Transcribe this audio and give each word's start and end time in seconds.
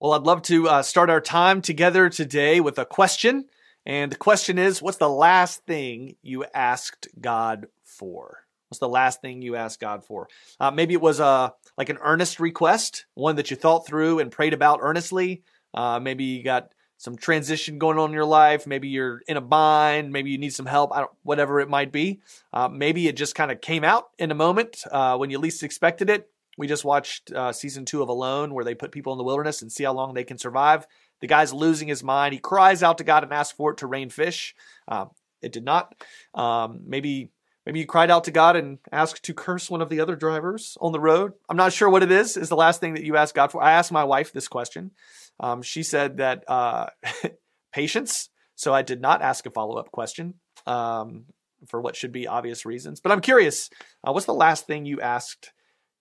Well, 0.00 0.12
I'd 0.12 0.22
love 0.22 0.42
to 0.42 0.68
uh, 0.68 0.82
start 0.82 1.10
our 1.10 1.20
time 1.20 1.60
together 1.60 2.08
today 2.08 2.60
with 2.60 2.78
a 2.78 2.84
question. 2.84 3.46
And 3.84 4.12
the 4.12 4.16
question 4.16 4.56
is 4.56 4.80
What's 4.80 4.98
the 4.98 5.08
last 5.08 5.66
thing 5.66 6.14
you 6.22 6.44
asked 6.54 7.08
God 7.20 7.66
for? 7.82 8.44
What's 8.68 8.78
the 8.78 8.88
last 8.88 9.20
thing 9.20 9.42
you 9.42 9.56
asked 9.56 9.80
God 9.80 10.04
for? 10.04 10.28
Uh, 10.60 10.70
maybe 10.70 10.94
it 10.94 11.00
was 11.00 11.18
a 11.18 11.24
uh, 11.24 11.50
like 11.76 11.88
an 11.88 11.98
earnest 12.00 12.38
request, 12.38 13.06
one 13.14 13.34
that 13.36 13.50
you 13.50 13.56
thought 13.56 13.88
through 13.88 14.20
and 14.20 14.30
prayed 14.30 14.54
about 14.54 14.78
earnestly. 14.82 15.42
Uh, 15.74 15.98
maybe 15.98 16.22
you 16.22 16.44
got 16.44 16.68
some 16.98 17.16
transition 17.16 17.80
going 17.80 17.98
on 17.98 18.10
in 18.10 18.14
your 18.14 18.24
life. 18.24 18.68
Maybe 18.68 18.86
you're 18.86 19.22
in 19.26 19.36
a 19.36 19.40
bind. 19.40 20.12
Maybe 20.12 20.30
you 20.30 20.38
need 20.38 20.54
some 20.54 20.66
help. 20.66 20.92
whatever 21.24 21.58
it 21.58 21.68
might 21.68 21.90
be. 21.90 22.20
Uh, 22.52 22.68
maybe 22.68 23.08
it 23.08 23.16
just 23.16 23.34
kind 23.34 23.50
of 23.50 23.60
came 23.60 23.82
out 23.82 24.10
in 24.16 24.30
a 24.30 24.36
moment 24.36 24.84
uh, 24.92 25.16
when 25.16 25.30
you 25.30 25.40
least 25.40 25.64
expected 25.64 26.08
it. 26.08 26.30
We 26.58 26.66
just 26.66 26.84
watched 26.84 27.32
uh, 27.32 27.52
season 27.52 27.84
two 27.84 28.02
of 28.02 28.08
Alone, 28.08 28.52
where 28.52 28.64
they 28.64 28.74
put 28.74 28.90
people 28.90 29.12
in 29.12 29.18
the 29.18 29.24
wilderness 29.24 29.62
and 29.62 29.70
see 29.70 29.84
how 29.84 29.92
long 29.92 30.12
they 30.12 30.24
can 30.24 30.38
survive. 30.38 30.86
The 31.20 31.28
guy's 31.28 31.52
losing 31.52 31.86
his 31.86 32.02
mind. 32.02 32.34
He 32.34 32.40
cries 32.40 32.82
out 32.82 32.98
to 32.98 33.04
God 33.04 33.22
and 33.22 33.32
asks 33.32 33.56
for 33.56 33.70
it 33.70 33.78
to 33.78 33.86
rain 33.86 34.10
fish. 34.10 34.56
Uh, 34.88 35.06
it 35.40 35.52
did 35.52 35.64
not. 35.64 35.94
Um, 36.34 36.80
maybe 36.84 37.30
maybe 37.64 37.78
you 37.78 37.86
cried 37.86 38.10
out 38.10 38.24
to 38.24 38.32
God 38.32 38.56
and 38.56 38.78
asked 38.90 39.22
to 39.24 39.34
curse 39.34 39.70
one 39.70 39.80
of 39.80 39.88
the 39.88 40.00
other 40.00 40.16
drivers 40.16 40.76
on 40.80 40.90
the 40.90 40.98
road. 40.98 41.32
I'm 41.48 41.56
not 41.56 41.72
sure 41.72 41.88
what 41.88 42.02
it 42.02 42.10
is. 42.10 42.36
Is 42.36 42.48
the 42.48 42.56
last 42.56 42.80
thing 42.80 42.94
that 42.94 43.04
you 43.04 43.16
asked 43.16 43.36
God 43.36 43.52
for? 43.52 43.62
I 43.62 43.72
asked 43.72 43.92
my 43.92 44.04
wife 44.04 44.32
this 44.32 44.48
question. 44.48 44.90
Um, 45.38 45.62
she 45.62 45.84
said 45.84 46.16
that 46.16 46.42
uh, 46.48 46.86
patience. 47.72 48.30
So 48.56 48.74
I 48.74 48.82
did 48.82 49.00
not 49.00 49.22
ask 49.22 49.46
a 49.46 49.50
follow 49.50 49.76
up 49.76 49.92
question 49.92 50.34
um, 50.66 51.26
for 51.68 51.80
what 51.80 51.94
should 51.94 52.10
be 52.10 52.26
obvious 52.26 52.66
reasons. 52.66 53.00
But 53.00 53.12
I'm 53.12 53.20
curious. 53.20 53.70
Uh, 54.02 54.12
what's 54.12 54.26
the 54.26 54.34
last 54.34 54.66
thing 54.66 54.84
you 54.84 55.00
asked 55.00 55.52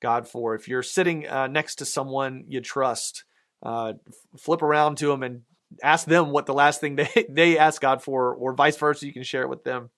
God 0.01 0.27
for. 0.27 0.55
If 0.55 0.67
you're 0.67 0.83
sitting 0.83 1.27
uh, 1.27 1.47
next 1.47 1.75
to 1.75 1.85
someone 1.85 2.45
you 2.47 2.61
trust, 2.61 3.23
uh, 3.63 3.93
flip 4.37 4.61
around 4.61 4.97
to 4.99 5.07
them 5.07 5.23
and 5.23 5.41
ask 5.83 6.07
them 6.07 6.31
what 6.31 6.45
the 6.45 6.53
last 6.53 6.79
thing 6.79 6.95
they, 6.95 7.25
they 7.29 7.57
ask 7.57 7.81
God 7.81 8.01
for, 8.01 8.33
or 8.35 8.53
vice 8.53 8.77
versa. 8.77 9.05
You 9.05 9.13
can 9.13 9.23
share 9.23 9.43
it 9.43 9.49
with 9.49 9.63
them. 9.63 9.89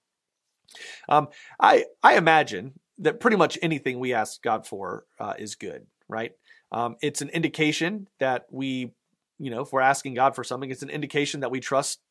Um, 1.08 1.30
I 1.59 1.86
I 2.03 2.16
imagine 2.16 2.80
that 3.00 3.20
pretty 3.20 3.38
much 3.38 3.58
anything 3.61 4.00
we 4.00 4.14
ask 4.14 4.42
God 4.42 4.67
for 4.67 5.05
uh, 5.20 5.33
is 5.38 5.55
good, 5.55 5.88
right? 6.08 6.33
Um, 6.72 6.95
it's 7.02 7.22
an 7.22 7.30
indication 7.30 8.08
that 8.20 8.45
we, 8.52 8.92
you 9.39 9.50
know, 9.50 9.61
if 9.61 9.73
we're 9.73 9.81
asking 9.81 10.14
God 10.14 10.36
for 10.36 10.44
something, 10.44 10.70
it's 10.70 10.83
an 10.83 10.89
indication 10.89 11.39
that 11.39 11.50
we 11.50 11.59
trust 11.59 12.02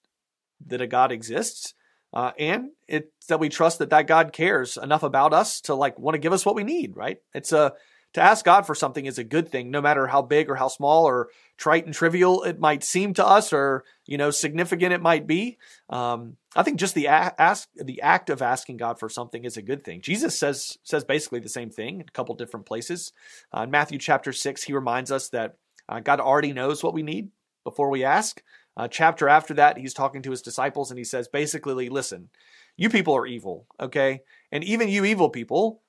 that 0.67 0.81
a 0.81 0.87
God 0.87 1.13
exists 1.13 1.75
uh, 2.13 2.33
and 2.39 2.71
it's 2.87 3.27
that 3.27 3.41
we 3.41 3.49
trust 3.49 3.79
that 3.79 3.91
that 3.91 4.07
God 4.07 4.33
cares 4.33 4.77
enough 4.77 5.03
about 5.03 5.33
us 5.33 5.61
to 5.63 5.75
like 5.75 5.99
want 5.99 6.15
to 6.15 6.21
give 6.21 6.33
us 6.33 6.47
what 6.47 6.55
we 6.55 6.65
need, 6.65 6.97
right? 6.97 7.19
It's 7.35 7.53
a 7.53 7.75
to 8.15 8.23
ask 8.23 8.45
God 8.45 8.67
for 8.67 8.75
something 8.75 9.05
is 9.05 9.19
a 9.19 9.25
good 9.25 9.51
thing, 9.51 9.71
no 9.71 9.83
matter 9.83 10.07
how 10.07 10.23
big 10.23 10.49
or 10.49 10.55
how 10.55 10.69
small 10.69 11.05
or 11.05 11.29
trite 11.59 11.85
and 11.85 11.95
trivial 11.95 12.43
it 12.43 12.59
might 12.59 12.83
seem 12.83 13.13
to 13.15 13.27
us, 13.27 13.53
or 13.53 13.85
you 14.07 14.17
know 14.17 14.31
significant 14.31 14.95
it 14.95 15.03
might 15.03 15.27
be. 15.27 15.59
Um, 15.91 16.37
I 16.57 16.63
think 16.63 16.79
just 16.79 16.95
the 16.95 17.09
ask 17.09 17.69
the 17.77 18.01
act 18.01 18.31
of 18.31 18.41
asking 18.41 18.79
God 18.79 18.99
for 18.99 19.09
something 19.09 19.45
is 19.45 19.57
a 19.57 19.63
good 19.63 19.85
thing. 19.85 20.01
Jesus 20.01 20.39
says 20.39 20.79
says 20.85 21.05
basically 21.05 21.41
the 21.41 21.49
same 21.49 21.71
thing 21.71 21.97
in 21.97 22.07
a 22.09 22.13
couple 22.13 22.35
different 22.35 22.67
places. 22.67 23.13
Uh, 23.55 23.63
in 23.63 23.71
Matthew 23.71 23.99
chapter 23.99 24.33
six, 24.33 24.63
he 24.65 24.73
reminds 24.73 25.13
us 25.13 25.29
that 25.31 25.57
uh, 25.89 26.01
God 26.01 26.21
already 26.21 26.53
knows 26.53 26.83
what 26.83 26.95
we 26.95 27.03
need 27.03 27.29
before 27.65 27.91
we 27.91 28.05
ask. 28.05 28.43
Chapter 28.87 29.29
after 29.29 29.55
that, 29.55 29.79
he's 29.79 29.95
talking 29.95 30.23
to 30.23 30.31
his 30.31 30.43
disciples 30.43 30.91
and 30.91 30.99
he 30.99 31.05
says, 31.05 31.27
basically, 31.27 31.89
listen, 31.89 32.29
you 32.77 32.89
people 32.89 33.17
are 33.17 33.27
evil, 33.27 33.67
okay? 33.81 34.21
And 34.53 34.63
even 34.63 34.89
you 34.89 35.05
evil 35.05 35.31
people 35.31 35.83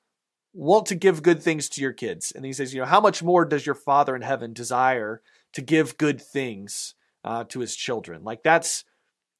want 0.53 0.87
to 0.87 0.95
give 0.95 1.21
good 1.21 1.43
things 1.43 1.69
to 1.69 1.81
your 1.81 1.93
kids. 1.93 2.31
And 2.35 2.43
he 2.43 2.53
says, 2.53 2.73
you 2.73 2.79
know, 2.79 2.87
how 2.87 2.99
much 2.99 3.21
more 3.21 3.45
does 3.45 3.65
your 3.65 3.75
Father 3.75 4.15
in 4.15 4.23
heaven 4.23 4.53
desire 4.53 5.21
to 5.53 5.61
give 5.61 5.97
good 5.97 6.19
things 6.19 6.95
uh, 7.23 7.43
to 7.49 7.59
his 7.59 7.75
children? 7.75 8.23
Like 8.23 8.41
that's, 8.41 8.85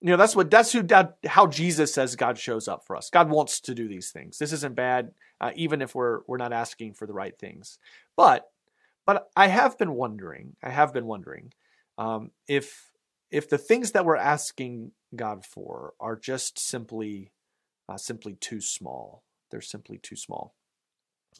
you 0.02 0.12
know, 0.12 0.18
that's 0.18 0.36
what 0.36 0.52
that's 0.52 0.72
who 0.72 0.84
that, 0.84 1.18
how 1.26 1.48
Jesus 1.48 1.94
says 1.94 2.16
God 2.16 2.38
shows 2.38 2.68
up 2.68 2.86
for 2.86 2.96
us. 2.96 3.10
God 3.10 3.30
wants 3.30 3.60
to 3.62 3.74
do 3.74 3.88
these 3.88 4.12
things. 4.12 4.38
This 4.38 4.54
isn't 4.54 4.76
bad, 4.76 5.12
uh, 5.42 5.52
even 5.56 5.82
if 5.82 5.96
we're 5.96 6.20
we're 6.28 6.38
not 6.38 6.54
asking 6.54 6.94
for 6.94 7.06
the 7.08 7.14
right 7.14 7.38
things. 7.38 7.80
But 8.16 8.50
but 9.06 9.30
I 9.36 9.48
have 9.48 9.78
been 9.78 9.94
wondering, 9.94 10.56
I 10.64 10.70
have 10.70 10.94
been 10.94 11.06
wondering 11.06 11.52
um, 11.98 12.32
if 12.48 12.89
if 13.32 13.50
the 13.50 13.58
things 13.58 13.92
that 13.92 14.06
we're 14.06 14.16
asking 14.16 14.92
God 15.16 15.46
for 15.46 15.94
are 16.00 16.16
just 16.16 16.60
simply 16.60 17.32
uh, 17.88 17.98
simply 17.98 18.36
too 18.36 18.62
small, 18.62 19.24
they're 19.50 19.62
simply 19.62 19.98
too 19.98 20.16
small. 20.16 20.54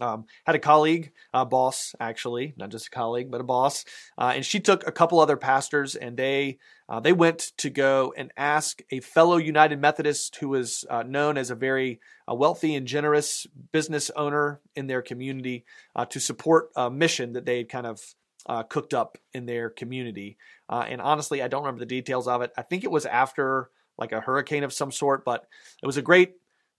Um, 0.02 0.26
had 0.46 0.56
a 0.56 0.60
colleague, 0.60 1.12
a 1.34 1.46
boss 1.46 1.94
actually, 2.00 2.54
not 2.58 2.70
just 2.70 2.88
a 2.88 2.92
colleague, 2.92 3.32
but 3.32 3.42
a 3.42 3.44
boss, 3.44 3.86
uh, 4.18 4.34
and 4.36 4.46
she 4.46 4.60
took 4.60 4.88
a 4.88 4.92
couple 4.92 5.20
other 5.20 5.36
pastors, 5.36 5.96
and 5.96 6.16
they 6.16 6.60
uh, 6.88 7.00
they 7.00 7.12
went 7.12 7.52
to 7.58 7.70
go 7.70 8.14
and 8.16 8.32
ask 8.38 8.82
a 8.92 9.00
fellow 9.00 9.38
United 9.38 9.82
Methodist 9.82 10.38
who 10.38 10.50
was 10.50 10.86
uh, 10.90 11.04
known 11.04 11.38
as 11.38 11.50
a 11.50 11.56
very 11.56 12.00
uh, 12.32 12.36
wealthy 12.36 12.76
and 12.76 12.88
generous 12.88 13.46
business 13.72 14.10
owner 14.16 14.62
in 14.76 14.88
their 14.88 15.02
community 15.02 15.66
uh, 15.96 16.06
to 16.06 16.20
support 16.20 16.70
a 16.76 16.90
mission 16.90 17.34
that 17.34 17.46
they 17.46 17.58
had 17.58 17.70
kind 17.70 17.88
of 17.88 18.16
uh, 18.46 18.64
cooked 18.64 18.94
up 18.94 19.18
in 19.34 19.46
their 19.46 19.70
community. 19.70 20.38
Uh, 20.68 20.86
and 20.88 21.02
honestly, 21.02 21.42
I 21.42 21.48
don't 21.48 21.64
remember 21.64 21.80
the 21.80 21.86
details 21.86 22.28
of 22.28 22.42
it. 22.42 22.52
I 22.58 22.62
think 22.62 22.84
it 22.84 22.92
was 22.92 23.06
after 23.06 23.70
like 23.98 24.12
a 24.12 24.22
hurricane 24.22 24.64
of 24.64 24.74
some 24.74 24.92
sort, 24.92 25.26
but 25.26 25.48
it 25.82 25.86
was 25.86 25.98
a 25.98 26.02
great. 26.02 26.36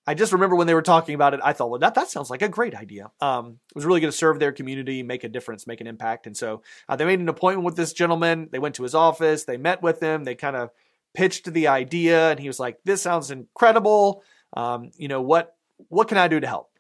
I 0.07 0.15
just 0.15 0.33
remember 0.33 0.57
when 0.57 0.67
they 0.67 0.75
were 0.75 0.83
talking 0.83 1.15
about 1.15 1.35
it, 1.35 1.41
I 1.45 1.53
thought, 1.53 1.71
well, 1.71 1.79
that, 1.81 1.95
that 1.95 2.09
sounds 2.09 2.31
like 2.31 2.41
a 2.41 2.49
great 2.49 2.75
idea. 2.75 3.11
Um, 3.21 3.59
it 3.69 3.77
was 3.77 3.85
really 3.85 4.01
going 4.01 4.11
to 4.11 4.17
serve 4.17 4.39
their 4.39 4.51
community, 4.51 5.03
make 5.03 5.25
a 5.25 5.29
difference, 5.29 5.67
make 5.67 5.83
an 5.83 5.87
impact. 5.87 6.27
And 6.27 6.37
so 6.37 6.63
uh, 6.89 6.97
they 6.97 7.05
made 7.05 7.21
an 7.21 7.29
appointment 7.29 7.67
with 7.67 7.77
this 7.77 7.93
gentleman. 7.93 8.49
They 8.51 8.59
went 8.59 8.77
to 8.77 8.83
his 8.83 8.95
office, 8.95 9.45
they 9.45 9.59
met 9.59 9.83
with 9.83 10.01
him, 10.01 10.25
they 10.25 10.35
kind 10.35 10.57
of 10.57 10.71
pitched 11.15 11.53
the 11.53 11.69
idea, 11.69 12.31
and 12.31 12.41
he 12.41 12.49
was 12.49 12.59
like, 12.59 12.79
this 12.85 13.03
sounds 13.03 13.31
incredible. 13.31 14.23
Um, 14.57 14.91
you 14.97 15.07
know, 15.07 15.21
what, 15.21 15.55
what 15.89 16.09
can 16.09 16.17
I 16.17 16.29
do 16.29 16.41
to 16.41 16.47
help? 16.47 16.71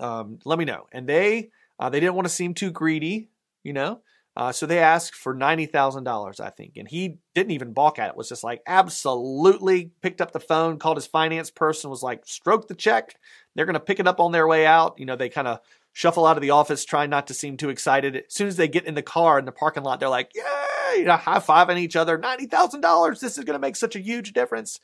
Um, 0.00 0.40
let 0.44 0.58
me 0.58 0.64
know. 0.64 0.88
And 0.92 1.08
they, 1.08 1.50
uh, 1.78 1.90
they 1.90 2.00
didn't 2.00 2.16
want 2.16 2.26
to 2.26 2.34
seem 2.34 2.54
too 2.54 2.72
greedy 2.72 3.28
you 3.66 3.72
know? 3.72 4.00
Uh, 4.36 4.52
so 4.52 4.66
they 4.66 4.78
asked 4.78 5.14
for 5.14 5.34
$90,000, 5.34 6.40
I 6.40 6.50
think. 6.50 6.76
And 6.76 6.86
he 6.86 7.16
didn't 7.34 7.52
even 7.52 7.72
balk 7.72 7.98
at 7.98 8.10
it, 8.10 8.16
was 8.16 8.28
just 8.28 8.44
like, 8.44 8.60
absolutely. 8.66 9.92
Picked 10.02 10.20
up 10.20 10.32
the 10.32 10.40
phone, 10.40 10.78
called 10.78 10.98
his 10.98 11.06
finance 11.06 11.50
person, 11.50 11.88
was 11.88 12.02
like, 12.02 12.26
stroke 12.26 12.68
the 12.68 12.74
check. 12.74 13.16
They're 13.54 13.64
going 13.64 13.74
to 13.74 13.80
pick 13.80 13.98
it 13.98 14.06
up 14.06 14.20
on 14.20 14.32
their 14.32 14.46
way 14.46 14.66
out. 14.66 14.96
You 14.98 15.06
know, 15.06 15.16
they 15.16 15.30
kind 15.30 15.48
of 15.48 15.60
shuffle 15.94 16.26
out 16.26 16.36
of 16.36 16.42
the 16.42 16.50
office, 16.50 16.84
trying 16.84 17.08
not 17.08 17.28
to 17.28 17.34
seem 17.34 17.56
too 17.56 17.70
excited. 17.70 18.14
As 18.14 18.22
soon 18.28 18.48
as 18.48 18.56
they 18.56 18.68
get 18.68 18.84
in 18.84 18.94
the 18.94 19.02
car 19.02 19.38
in 19.38 19.46
the 19.46 19.52
parking 19.52 19.82
lot, 19.82 20.00
they're 20.00 20.10
like, 20.10 20.32
yay, 20.34 20.98
you 20.98 21.06
know, 21.06 21.16
high 21.16 21.38
fiving 21.38 21.78
each 21.78 21.96
other. 21.96 22.18
$90,000. 22.18 23.18
This 23.18 23.38
is 23.38 23.44
going 23.44 23.58
to 23.58 23.66
make 23.66 23.76
such 23.76 23.96
a 23.96 24.00
huge 24.00 24.34
difference. 24.34 24.78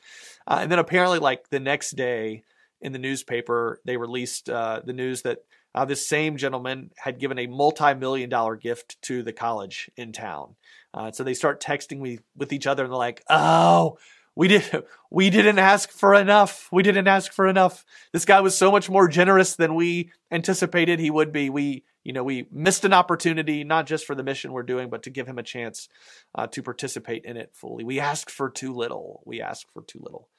Uh, 0.47 0.57
and 0.61 0.71
then 0.71 0.79
apparently, 0.79 1.19
like 1.19 1.49
the 1.51 1.59
next 1.59 1.91
day 1.91 2.43
in 2.81 2.91
the 2.91 2.99
newspaper, 2.99 3.79
they 3.85 3.97
released 3.97 4.49
uh, 4.49 4.81
the 4.83 4.93
news 4.93 5.21
that 5.21 5.43
uh, 5.75 5.85
this 5.85 6.07
same 6.07 6.37
gentleman 6.37 6.91
had 6.97 7.19
given 7.19 7.39
a 7.39 7.47
multi-million 7.47 8.29
dollar 8.29 8.55
gift 8.55 9.01
to 9.03 9.23
the 9.23 9.33
college 9.33 9.89
in 9.97 10.11
town. 10.11 10.55
Uh, 10.93 11.11
so 11.11 11.23
they 11.23 11.33
start 11.33 11.61
texting 11.61 11.99
me 11.99 12.19
with 12.35 12.53
each 12.53 12.67
other 12.67 12.83
and 12.83 12.91
they're 12.91 12.97
like, 12.97 13.23
"Oh, 13.29 13.97
we 14.35 14.47
did 14.47 14.83
we 15.11 15.29
didn't 15.29 15.59
ask 15.59 15.91
for 15.91 16.13
enough. 16.13 16.69
We 16.71 16.83
didn't 16.83 17.07
ask 17.07 17.31
for 17.31 17.47
enough. 17.47 17.85
This 18.11 18.25
guy 18.25 18.41
was 18.41 18.57
so 18.57 18.71
much 18.71 18.89
more 18.89 19.07
generous 19.07 19.55
than 19.55 19.75
we 19.75 20.11
anticipated 20.31 20.99
he 20.99 21.11
would 21.11 21.31
be. 21.31 21.49
We, 21.49 21.83
you 22.03 22.13
know, 22.13 22.23
we 22.23 22.47
missed 22.51 22.85
an 22.85 22.93
opportunity 22.93 23.63
not 23.63 23.85
just 23.85 24.05
for 24.05 24.15
the 24.15 24.23
mission 24.23 24.51
we're 24.51 24.63
doing, 24.63 24.89
but 24.89 25.03
to 25.03 25.09
give 25.09 25.27
him 25.27 25.39
a 25.39 25.43
chance 25.43 25.89
uh, 26.35 26.47
to 26.47 26.63
participate 26.63 27.25
in 27.25 27.37
it 27.37 27.51
fully. 27.53 27.83
We 27.83 27.99
asked 27.99 28.31
for 28.31 28.49
too 28.49 28.73
little. 28.73 29.21
We 29.25 29.41
asked 29.41 29.67
for 29.73 29.83
too 29.83 29.99
little. 30.01 30.29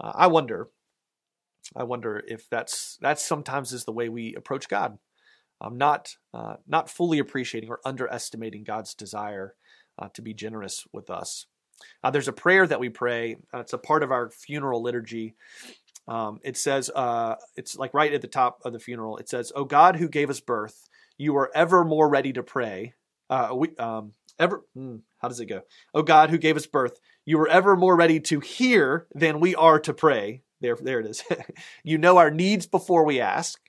Uh, 0.00 0.12
I 0.14 0.26
wonder 0.28 0.68
I 1.76 1.84
wonder 1.84 2.22
if 2.26 2.48
that's 2.48 2.98
that's 3.00 3.24
sometimes 3.24 3.72
is 3.72 3.84
the 3.84 3.92
way 3.92 4.08
we 4.08 4.34
approach 4.34 4.68
God. 4.68 4.98
Not 5.70 6.16
uh, 6.32 6.56
not 6.66 6.88
fully 6.88 7.18
appreciating 7.18 7.70
or 7.70 7.80
underestimating 7.84 8.64
God's 8.64 8.94
desire 8.94 9.54
uh, 9.98 10.08
to 10.14 10.22
be 10.22 10.32
generous 10.32 10.86
with 10.92 11.10
us. 11.10 11.46
Uh, 12.02 12.10
there's 12.10 12.28
a 12.28 12.32
prayer 12.32 12.66
that 12.66 12.80
we 12.80 12.88
pray. 12.88 13.36
It's 13.54 13.72
a 13.72 13.78
part 13.78 14.02
of 14.02 14.10
our 14.10 14.30
funeral 14.30 14.82
liturgy. 14.82 15.34
Um, 16.08 16.40
it 16.42 16.56
says, 16.56 16.90
uh, 16.94 17.36
it's 17.56 17.76
like 17.76 17.94
right 17.94 18.12
at 18.12 18.22
the 18.22 18.26
top 18.26 18.60
of 18.64 18.72
the 18.72 18.80
funeral. 18.80 19.18
It 19.18 19.28
says, 19.28 19.52
"O 19.54 19.64
God, 19.64 19.96
who 19.96 20.08
gave 20.08 20.30
us 20.30 20.40
birth, 20.40 20.88
you 21.18 21.36
are 21.36 21.50
ever 21.54 21.84
more 21.84 22.08
ready 22.08 22.32
to 22.32 22.42
pray. 22.42 22.94
Uh, 23.28 23.50
we 23.54 23.76
um, 23.76 24.14
ever. 24.38 24.64
Hmm, 24.74 24.96
how 25.18 25.28
does 25.28 25.40
it 25.40 25.46
go? 25.46 25.62
O 25.94 26.02
God, 26.02 26.30
who 26.30 26.38
gave 26.38 26.56
us 26.56 26.66
birth, 26.66 26.98
you 27.24 27.38
are 27.38 27.48
ever 27.48 27.76
more 27.76 27.96
ready 27.96 28.18
to 28.20 28.40
hear 28.40 29.06
than 29.14 29.40
we 29.40 29.54
are 29.54 29.78
to 29.80 29.92
pray." 29.92 30.42
There, 30.60 30.76
there 30.76 31.00
it 31.00 31.06
is. 31.06 31.24
you 31.84 31.98
know 31.98 32.18
our 32.18 32.30
needs 32.30 32.66
before 32.66 33.04
we 33.04 33.20
ask, 33.20 33.60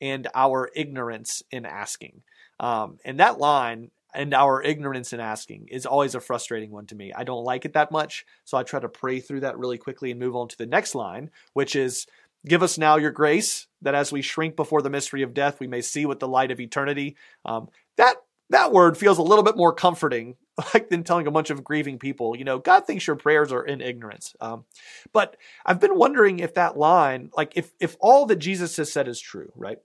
and 0.00 0.28
our 0.34 0.70
ignorance 0.74 1.42
in 1.50 1.64
asking. 1.64 2.22
Um, 2.58 2.98
and 3.04 3.20
that 3.20 3.38
line, 3.38 3.90
and 4.14 4.34
our 4.34 4.62
ignorance 4.62 5.12
in 5.12 5.20
asking, 5.20 5.68
is 5.70 5.86
always 5.86 6.14
a 6.14 6.20
frustrating 6.20 6.70
one 6.70 6.86
to 6.86 6.94
me. 6.94 7.12
I 7.14 7.24
don't 7.24 7.44
like 7.44 7.64
it 7.64 7.74
that 7.74 7.92
much, 7.92 8.26
so 8.44 8.58
I 8.58 8.62
try 8.62 8.80
to 8.80 8.88
pray 8.88 9.20
through 9.20 9.40
that 9.40 9.58
really 9.58 9.78
quickly 9.78 10.10
and 10.10 10.20
move 10.20 10.36
on 10.36 10.48
to 10.48 10.58
the 10.58 10.66
next 10.66 10.94
line, 10.94 11.30
which 11.52 11.76
is. 11.76 12.06
Give 12.44 12.64
us 12.64 12.76
now 12.76 12.96
your 12.96 13.12
grace, 13.12 13.68
that 13.82 13.94
as 13.94 14.10
we 14.10 14.20
shrink 14.20 14.56
before 14.56 14.82
the 14.82 14.90
mystery 14.90 15.22
of 15.22 15.32
death, 15.32 15.60
we 15.60 15.68
may 15.68 15.80
see 15.80 16.06
with 16.06 16.18
the 16.18 16.26
light 16.26 16.50
of 16.50 16.58
eternity. 16.58 17.14
Um, 17.44 17.68
that 17.98 18.16
that 18.52 18.72
word 18.72 18.96
feels 18.96 19.18
a 19.18 19.22
little 19.22 19.42
bit 19.42 19.56
more 19.56 19.72
comforting 19.72 20.36
like 20.74 20.88
than 20.88 21.02
telling 21.02 21.26
a 21.26 21.30
bunch 21.30 21.50
of 21.50 21.64
grieving 21.64 21.98
people, 21.98 22.36
you 22.36 22.44
know, 22.44 22.58
God 22.58 22.86
thinks 22.86 23.06
your 23.06 23.16
prayers 23.16 23.52
are 23.52 23.64
in 23.64 23.80
ignorance. 23.80 24.34
Um, 24.40 24.64
but 25.12 25.36
I've 25.64 25.80
been 25.80 25.96
wondering 25.96 26.38
if 26.38 26.54
that 26.54 26.76
line, 26.76 27.30
like 27.36 27.52
if 27.56 27.72
if 27.80 27.96
all 28.00 28.26
that 28.26 28.36
Jesus 28.36 28.76
has 28.76 28.92
said 28.92 29.08
is 29.08 29.20
true, 29.20 29.52
right? 29.56 29.78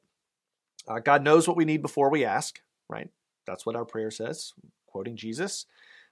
Uh, 0.88 1.00
God 1.00 1.24
knows 1.24 1.48
what 1.48 1.58
we 1.58 1.66
need 1.66 1.81
before 1.81 2.10
we 2.10 2.24
ask, 2.24 2.62
right? 2.90 3.10
That's 3.46 3.66
what 3.66 3.75
our 3.75 3.86
prayer 3.86 4.12
says, 4.12 4.54
quoting 4.86 5.16
Jesus. 5.16 5.66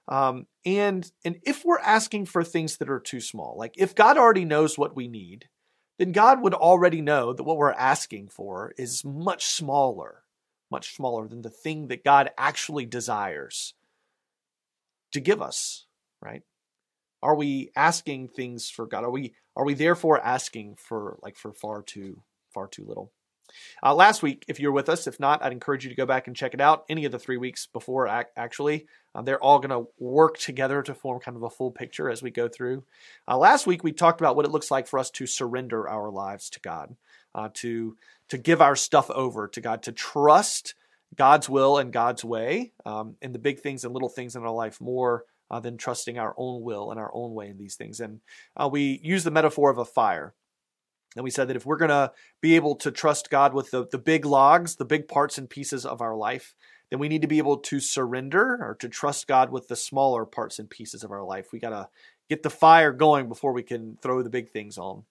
Um, 0.08 0.46
and 0.64 1.10
and 1.24 1.38
if 1.42 1.64
we're 1.64 1.80
asking 1.80 2.26
for 2.26 2.44
things 2.44 2.78
that 2.78 2.90
are 2.90 3.00
too 3.00 3.20
small, 3.20 3.56
like 3.58 3.74
if 3.76 3.94
God 3.94 4.16
already 4.16 4.44
knows 4.44 4.78
what 4.78 4.96
we 4.96 5.08
need, 5.08 5.48
then 5.98 6.12
God 6.12 6.42
would 6.42 6.54
already 6.54 7.00
know 7.00 7.32
that 7.32 7.42
what 7.42 7.56
we're 7.56 7.72
asking 7.72 8.28
for 8.28 8.72
is 8.78 9.04
much 9.04 9.46
smaller, 9.46 10.22
much 10.70 10.94
smaller 10.94 11.28
than 11.28 11.42
the 11.42 11.50
thing 11.50 11.88
that 11.88 12.04
God 12.04 12.30
actually 12.36 12.86
desires 12.86 13.74
to 15.12 15.20
give 15.20 15.40
us, 15.40 15.86
right? 16.20 16.42
Are 17.22 17.34
we 17.34 17.70
asking 17.74 18.28
things 18.28 18.68
for 18.68 18.86
God? 18.86 19.04
Are 19.04 19.10
we 19.10 19.34
are 19.56 19.64
we 19.64 19.74
therefore 19.74 20.20
asking 20.20 20.76
for 20.76 21.18
like 21.22 21.36
for 21.36 21.52
far 21.52 21.82
too 21.82 22.22
far 22.52 22.68
too 22.68 22.84
little? 22.86 23.12
Uh, 23.82 23.94
last 23.94 24.22
week, 24.22 24.44
if 24.48 24.60
you're 24.60 24.72
with 24.72 24.88
us, 24.88 25.06
if 25.06 25.20
not, 25.20 25.42
I'd 25.42 25.52
encourage 25.52 25.84
you 25.84 25.90
to 25.90 25.96
go 25.96 26.06
back 26.06 26.26
and 26.26 26.36
check 26.36 26.54
it 26.54 26.60
out. 26.60 26.84
Any 26.88 27.04
of 27.04 27.12
the 27.12 27.18
three 27.18 27.36
weeks 27.36 27.66
before, 27.66 28.08
actually, 28.36 28.86
uh, 29.14 29.22
they're 29.22 29.42
all 29.42 29.58
going 29.58 29.70
to 29.70 29.88
work 29.98 30.38
together 30.38 30.82
to 30.82 30.94
form 30.94 31.20
kind 31.20 31.36
of 31.36 31.42
a 31.42 31.50
full 31.50 31.70
picture 31.70 32.10
as 32.10 32.22
we 32.22 32.30
go 32.30 32.48
through. 32.48 32.84
Uh, 33.28 33.38
last 33.38 33.66
week, 33.66 33.84
we 33.84 33.92
talked 33.92 34.20
about 34.20 34.36
what 34.36 34.44
it 34.44 34.50
looks 34.50 34.70
like 34.70 34.86
for 34.86 34.98
us 34.98 35.10
to 35.12 35.26
surrender 35.26 35.88
our 35.88 36.10
lives 36.10 36.50
to 36.50 36.60
God, 36.60 36.96
uh, 37.36 37.50
to 37.54 37.96
to 38.28 38.38
give 38.38 38.60
our 38.60 38.74
stuff 38.74 39.08
over 39.10 39.46
to 39.46 39.60
God, 39.60 39.84
to 39.84 39.92
trust 39.92 40.74
God's 41.14 41.48
will 41.48 41.78
and 41.78 41.92
God's 41.92 42.24
way 42.24 42.72
um, 42.84 43.14
in 43.22 43.32
the 43.32 43.38
big 43.38 43.60
things 43.60 43.84
and 43.84 43.94
little 43.94 44.08
things 44.08 44.34
in 44.34 44.42
our 44.42 44.50
life 44.50 44.80
more 44.80 45.24
uh, 45.48 45.60
than 45.60 45.76
trusting 45.76 46.18
our 46.18 46.34
own 46.36 46.62
will 46.62 46.90
and 46.90 46.98
our 46.98 47.10
own 47.14 47.34
way 47.34 47.48
in 47.48 47.58
these 47.58 47.76
things. 47.76 48.00
And 48.00 48.20
uh, 48.56 48.68
we 48.70 49.00
use 49.04 49.22
the 49.22 49.30
metaphor 49.30 49.70
of 49.70 49.78
a 49.78 49.84
fire. 49.84 50.34
And 51.14 51.22
we 51.22 51.30
said 51.30 51.48
that 51.48 51.56
if 51.56 51.64
we're 51.64 51.76
going 51.76 51.90
to 51.90 52.10
be 52.42 52.56
able 52.56 52.74
to 52.76 52.90
trust 52.90 53.30
God 53.30 53.54
with 53.54 53.70
the, 53.70 53.86
the 53.86 53.98
big 53.98 54.24
logs, 54.24 54.76
the 54.76 54.84
big 54.84 55.06
parts 55.06 55.38
and 55.38 55.48
pieces 55.48 55.86
of 55.86 56.00
our 56.02 56.16
life, 56.16 56.54
then 56.90 56.98
we 56.98 57.08
need 57.08 57.22
to 57.22 57.28
be 57.28 57.38
able 57.38 57.58
to 57.58 57.80
surrender 57.80 58.58
or 58.60 58.76
to 58.80 58.88
trust 58.88 59.26
God 59.26 59.50
with 59.50 59.68
the 59.68 59.76
smaller 59.76 60.26
parts 60.26 60.58
and 60.58 60.68
pieces 60.68 61.04
of 61.04 61.12
our 61.12 61.22
life. 61.22 61.52
We 61.52 61.58
got 61.58 61.70
to 61.70 61.88
get 62.28 62.42
the 62.42 62.50
fire 62.50 62.92
going 62.92 63.28
before 63.28 63.52
we 63.52 63.62
can 63.62 63.96
throw 64.02 64.22
the 64.22 64.30
big 64.30 64.50
things 64.50 64.78
on. 64.78 65.04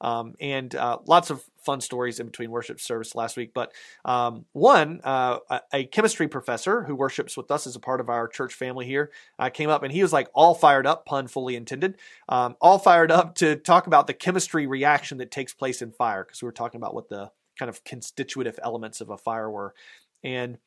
Um, 0.00 0.34
and 0.40 0.74
uh, 0.74 0.98
lots 1.06 1.30
of 1.30 1.44
fun 1.68 1.80
stories 1.80 2.20
in 2.20 2.26
between 2.26 2.50
worship 2.50 2.80
service 2.80 3.14
last 3.14 3.36
week. 3.36 3.52
But 3.52 3.72
um, 4.04 4.44
one, 4.52 5.00
uh, 5.04 5.38
a, 5.72 5.84
chemistry 5.84 6.28
professor 6.28 6.84
who 6.84 6.94
worships 6.94 7.36
with 7.36 7.50
us 7.50 7.66
as 7.66 7.76
a 7.76 7.80
part 7.80 8.00
of 8.00 8.08
our 8.08 8.28
church 8.28 8.54
family 8.54 8.86
here, 8.86 9.10
uh, 9.38 9.50
came 9.50 9.68
up 9.68 9.82
and 9.82 9.92
he 9.92 10.02
was 10.02 10.12
like 10.12 10.28
all 10.34 10.54
fired 10.54 10.86
up, 10.86 11.04
pun 11.04 11.26
fully 11.26 11.56
intended, 11.56 11.96
um, 12.28 12.56
all 12.60 12.78
fired 12.78 13.10
up 13.10 13.34
to 13.36 13.56
talk 13.56 13.86
about 13.86 14.06
the 14.06 14.14
chemistry 14.14 14.66
reaction 14.66 15.18
that 15.18 15.30
takes 15.30 15.52
place 15.52 15.82
in 15.82 15.92
fire 15.92 16.24
because 16.24 16.40
we 16.40 16.46
were 16.46 16.52
talking 16.52 16.80
about 16.80 16.94
what 16.94 17.08
the 17.08 17.30
kind 17.58 17.68
of 17.68 17.84
constitutive 17.84 18.58
elements 18.62 19.00
of 19.00 19.10
a 19.10 19.18
fire 19.18 19.50
were. 19.50 19.74
And 20.22 20.58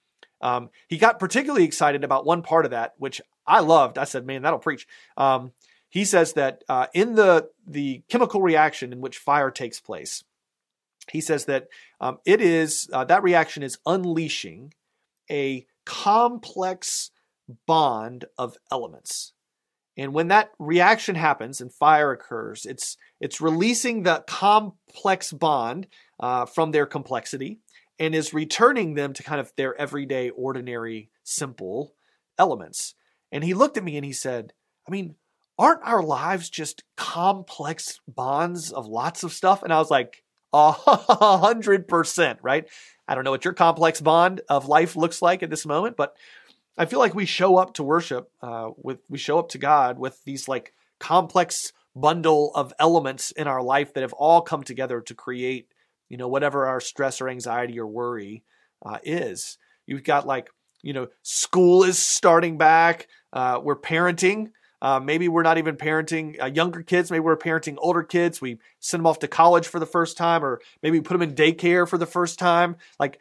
um, 0.41 0.69
he 0.87 0.97
got 0.97 1.19
particularly 1.19 1.65
excited 1.65 2.03
about 2.03 2.25
one 2.25 2.41
part 2.41 2.65
of 2.65 2.71
that, 2.71 2.93
which 2.97 3.21
I 3.45 3.59
loved. 3.59 3.97
I 3.97 4.03
said, 4.03 4.25
man, 4.25 4.43
that'll 4.43 4.59
preach. 4.59 4.87
Um, 5.17 5.51
he 5.91 6.05
says 6.05 6.33
that 6.33 6.63
uh, 6.67 6.87
in 6.93 7.15
the 7.15 7.49
the 7.67 8.01
chemical 8.09 8.41
reaction 8.41 8.91
in 8.91 9.01
which 9.01 9.17
fire 9.17 9.51
takes 9.51 9.79
place, 9.79 10.23
he 11.11 11.21
says 11.21 11.45
that 11.45 11.67
um, 11.99 12.17
it 12.25 12.41
is 12.41 12.89
uh, 12.93 13.03
that 13.05 13.21
reaction 13.21 13.61
is 13.61 13.77
unleashing 13.85 14.73
a 15.29 15.67
complex 15.85 17.11
bond 17.67 18.25
of 18.37 18.57
elements. 18.71 19.33
And 19.97 20.13
when 20.13 20.29
that 20.29 20.51
reaction 20.57 21.15
happens 21.15 21.59
and 21.59 21.73
fire 21.73 22.11
occurs, 22.11 22.65
it's 22.65 22.95
it's 23.19 23.41
releasing 23.41 24.03
the 24.03 24.23
complex 24.25 25.33
bond 25.33 25.87
uh, 26.21 26.45
from 26.45 26.71
their 26.71 26.85
complexity 26.85 27.59
and 27.99 28.15
is 28.15 28.33
returning 28.33 28.93
them 28.93 29.11
to 29.11 29.23
kind 29.23 29.41
of 29.41 29.51
their 29.57 29.75
everyday, 29.75 30.29
ordinary, 30.29 31.09
simple 31.23 31.93
elements. 32.39 32.95
And 33.29 33.43
he 33.43 33.53
looked 33.53 33.77
at 33.77 33.83
me 33.83 33.97
and 33.97 34.05
he 34.05 34.13
said, 34.13 34.53
I 34.87 34.91
mean, 34.91 35.15
aren't 35.61 35.83
our 35.83 36.01
lives 36.01 36.49
just 36.49 36.83
complex 36.97 37.99
bonds 38.07 38.71
of 38.71 38.87
lots 38.87 39.23
of 39.23 39.31
stuff? 39.31 39.61
And 39.61 39.71
I 39.71 39.77
was 39.77 39.91
like, 39.91 40.23
a 40.53 40.71
hundred 40.71 41.87
percent, 41.87 42.39
right? 42.41 42.67
I 43.07 43.15
don't 43.15 43.23
know 43.23 43.31
what 43.31 43.45
your 43.45 43.53
complex 43.53 44.01
bond 44.01 44.41
of 44.49 44.67
life 44.67 44.95
looks 44.95 45.21
like 45.21 45.43
at 45.43 45.49
this 45.51 45.65
moment, 45.65 45.95
but 45.95 46.15
I 46.77 46.85
feel 46.85 46.99
like 46.99 47.13
we 47.13 47.25
show 47.25 47.57
up 47.57 47.75
to 47.75 47.83
worship 47.83 48.31
uh, 48.41 48.71
with 48.75 48.99
we 49.07 49.19
show 49.19 49.37
up 49.37 49.49
to 49.49 49.59
God 49.59 49.99
with 49.99 50.21
these 50.25 50.47
like 50.47 50.73
complex 50.99 51.71
bundle 51.95 52.51
of 52.55 52.73
elements 52.79 53.31
in 53.31 53.47
our 53.47 53.61
life 53.61 53.93
that 53.93 54.01
have 54.01 54.13
all 54.13 54.41
come 54.41 54.63
together 54.63 54.99
to 55.01 55.13
create, 55.13 55.67
you 56.09 56.17
know, 56.17 56.27
whatever 56.27 56.65
our 56.65 56.81
stress 56.81 57.21
or 57.21 57.29
anxiety 57.29 57.79
or 57.79 57.87
worry 57.87 58.43
uh, 58.83 58.97
is. 59.03 59.57
You've 59.85 60.03
got 60.03 60.25
like, 60.25 60.49
you 60.81 60.93
know, 60.93 61.07
school 61.21 61.83
is 61.83 61.99
starting 61.99 62.57
back. 62.57 63.07
Uh, 63.31 63.59
we're 63.63 63.79
parenting. 63.79 64.51
Uh, 64.81 64.99
maybe 64.99 65.27
we're 65.27 65.43
not 65.43 65.57
even 65.57 65.75
parenting 65.75 66.41
uh, 66.41 66.45
younger 66.45 66.81
kids. 66.81 67.11
Maybe 67.11 67.21
we're 67.21 67.37
parenting 67.37 67.75
older 67.77 68.03
kids. 68.03 68.41
We 68.41 68.57
send 68.79 69.01
them 69.01 69.07
off 69.07 69.19
to 69.19 69.27
college 69.27 69.67
for 69.67 69.79
the 69.79 69.85
first 69.85 70.17
time, 70.17 70.43
or 70.43 70.59
maybe 70.81 70.97
we 70.97 71.03
put 71.03 71.13
them 71.13 71.21
in 71.21 71.35
daycare 71.35 71.87
for 71.87 71.97
the 71.97 72.05
first 72.05 72.39
time. 72.39 72.77
Like 72.99 73.19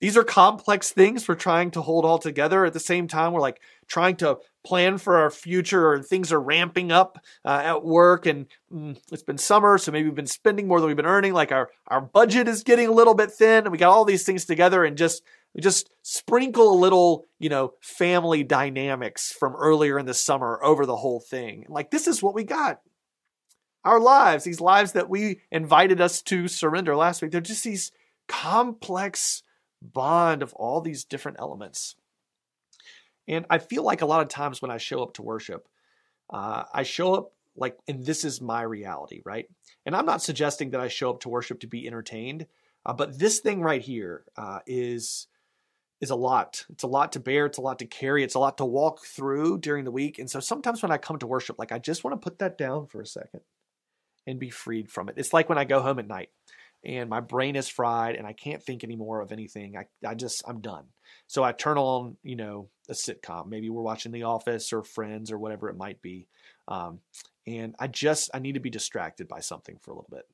these 0.00 0.16
are 0.16 0.24
complex 0.24 0.90
things 0.92 1.28
we're 1.28 1.34
trying 1.34 1.70
to 1.72 1.82
hold 1.82 2.04
all 2.04 2.18
together. 2.18 2.64
At 2.64 2.72
the 2.72 2.80
same 2.80 3.06
time, 3.06 3.32
we're 3.32 3.40
like 3.40 3.60
trying 3.86 4.16
to 4.16 4.38
plan 4.64 4.98
for 4.98 5.18
our 5.18 5.30
future, 5.30 5.92
and 5.92 6.04
things 6.04 6.32
are 6.32 6.40
ramping 6.40 6.90
up 6.90 7.18
uh, 7.44 7.60
at 7.62 7.84
work. 7.84 8.26
And 8.26 8.46
mm, 8.72 8.98
it's 9.12 9.22
been 9.22 9.38
summer, 9.38 9.76
so 9.78 9.92
maybe 9.92 10.08
we've 10.08 10.14
been 10.14 10.26
spending 10.26 10.66
more 10.66 10.80
than 10.80 10.88
we've 10.88 10.96
been 10.96 11.06
earning. 11.06 11.34
Like 11.34 11.52
our 11.52 11.70
our 11.86 12.00
budget 12.00 12.48
is 12.48 12.62
getting 12.62 12.88
a 12.88 12.92
little 12.92 13.14
bit 13.14 13.30
thin, 13.30 13.64
and 13.64 13.72
we 13.72 13.78
got 13.78 13.90
all 13.90 14.04
these 14.04 14.24
things 14.24 14.46
together, 14.46 14.84
and 14.84 14.96
just 14.96 15.22
just 15.58 15.90
sprinkle 16.02 16.72
a 16.72 16.78
little, 16.78 17.26
you 17.38 17.48
know, 17.48 17.74
family 17.80 18.44
dynamics 18.44 19.32
from 19.32 19.56
earlier 19.56 19.98
in 19.98 20.06
the 20.06 20.14
summer 20.14 20.60
over 20.62 20.86
the 20.86 20.96
whole 20.96 21.20
thing. 21.20 21.64
Like, 21.68 21.90
this 21.90 22.06
is 22.06 22.22
what 22.22 22.34
we 22.34 22.44
got. 22.44 22.80
Our 23.84 23.98
lives, 23.98 24.44
these 24.44 24.60
lives 24.60 24.92
that 24.92 25.08
we 25.08 25.40
invited 25.50 26.00
us 26.00 26.22
to 26.22 26.48
surrender 26.48 26.94
last 26.94 27.22
week, 27.22 27.30
they're 27.30 27.40
just 27.40 27.64
these 27.64 27.90
complex 28.28 29.42
bond 29.82 30.42
of 30.42 30.52
all 30.54 30.80
these 30.80 31.04
different 31.04 31.38
elements. 31.40 31.96
And 33.26 33.46
I 33.48 33.58
feel 33.58 33.82
like 33.82 34.02
a 34.02 34.06
lot 34.06 34.22
of 34.22 34.28
times 34.28 34.60
when 34.60 34.70
I 34.70 34.78
show 34.78 35.02
up 35.02 35.14
to 35.14 35.22
worship, 35.22 35.66
uh, 36.28 36.64
I 36.72 36.82
show 36.82 37.14
up 37.14 37.32
like, 37.56 37.76
and 37.88 38.04
this 38.04 38.24
is 38.24 38.40
my 38.40 38.62
reality, 38.62 39.22
right? 39.24 39.46
And 39.84 39.96
I'm 39.96 40.06
not 40.06 40.22
suggesting 40.22 40.70
that 40.70 40.80
I 40.80 40.88
show 40.88 41.10
up 41.10 41.20
to 41.20 41.28
worship 41.28 41.60
to 41.60 41.66
be 41.66 41.86
entertained, 41.86 42.46
uh, 42.84 42.92
but 42.92 43.18
this 43.18 43.40
thing 43.40 43.60
right 43.60 43.82
here 43.82 44.24
uh, 44.36 44.60
is 44.66 45.26
is 46.00 46.10
a 46.10 46.16
lot. 46.16 46.64
It's 46.70 46.82
a 46.82 46.88
lot 46.88 47.12
to 47.12 47.20
bear. 47.20 47.46
It's 47.46 47.58
a 47.58 47.62
lot 47.62 47.80
to 47.80 47.86
carry. 47.86 48.24
It's 48.24 48.34
a 48.34 48.38
lot 48.38 48.58
to 48.58 48.64
walk 48.64 49.04
through 49.04 49.58
during 49.58 49.84
the 49.84 49.90
week. 49.90 50.18
And 50.18 50.30
so 50.30 50.40
sometimes 50.40 50.82
when 50.82 50.92
I 50.92 50.98
come 50.98 51.18
to 51.18 51.26
worship, 51.26 51.58
like 51.58 51.72
I 51.72 51.78
just 51.78 52.04
want 52.04 52.20
to 52.20 52.24
put 52.24 52.38
that 52.38 52.56
down 52.56 52.86
for 52.86 53.00
a 53.00 53.06
second 53.06 53.42
and 54.26 54.38
be 54.38 54.50
freed 54.50 54.90
from 54.90 55.08
it. 55.08 55.16
It's 55.18 55.32
like 55.32 55.48
when 55.48 55.58
I 55.58 55.64
go 55.64 55.82
home 55.82 55.98
at 55.98 56.08
night 56.08 56.30
and 56.82 57.10
my 57.10 57.20
brain 57.20 57.54
is 57.54 57.68
fried 57.68 58.16
and 58.16 58.26
I 58.26 58.32
can't 58.32 58.62
think 58.62 58.82
anymore 58.82 59.20
of 59.20 59.32
anything. 59.32 59.76
I, 59.76 59.86
I 60.06 60.14
just, 60.14 60.42
I'm 60.46 60.60
done. 60.60 60.84
So 61.26 61.44
I 61.44 61.52
turn 61.52 61.76
on, 61.76 62.16
you 62.22 62.36
know, 62.36 62.68
a 62.88 62.94
sitcom. 62.94 63.48
Maybe 63.48 63.68
we're 63.68 63.82
watching 63.82 64.12
The 64.12 64.22
Office 64.22 64.72
or 64.72 64.82
Friends 64.82 65.30
or 65.30 65.38
whatever 65.38 65.68
it 65.68 65.76
might 65.76 66.00
be. 66.00 66.28
Um, 66.66 67.00
and 67.46 67.74
I 67.78 67.88
just, 67.88 68.30
I 68.32 68.38
need 68.38 68.54
to 68.54 68.60
be 68.60 68.70
distracted 68.70 69.28
by 69.28 69.40
something 69.40 69.76
for 69.82 69.90
a 69.90 69.94
little 69.94 70.10
bit. 70.10 70.26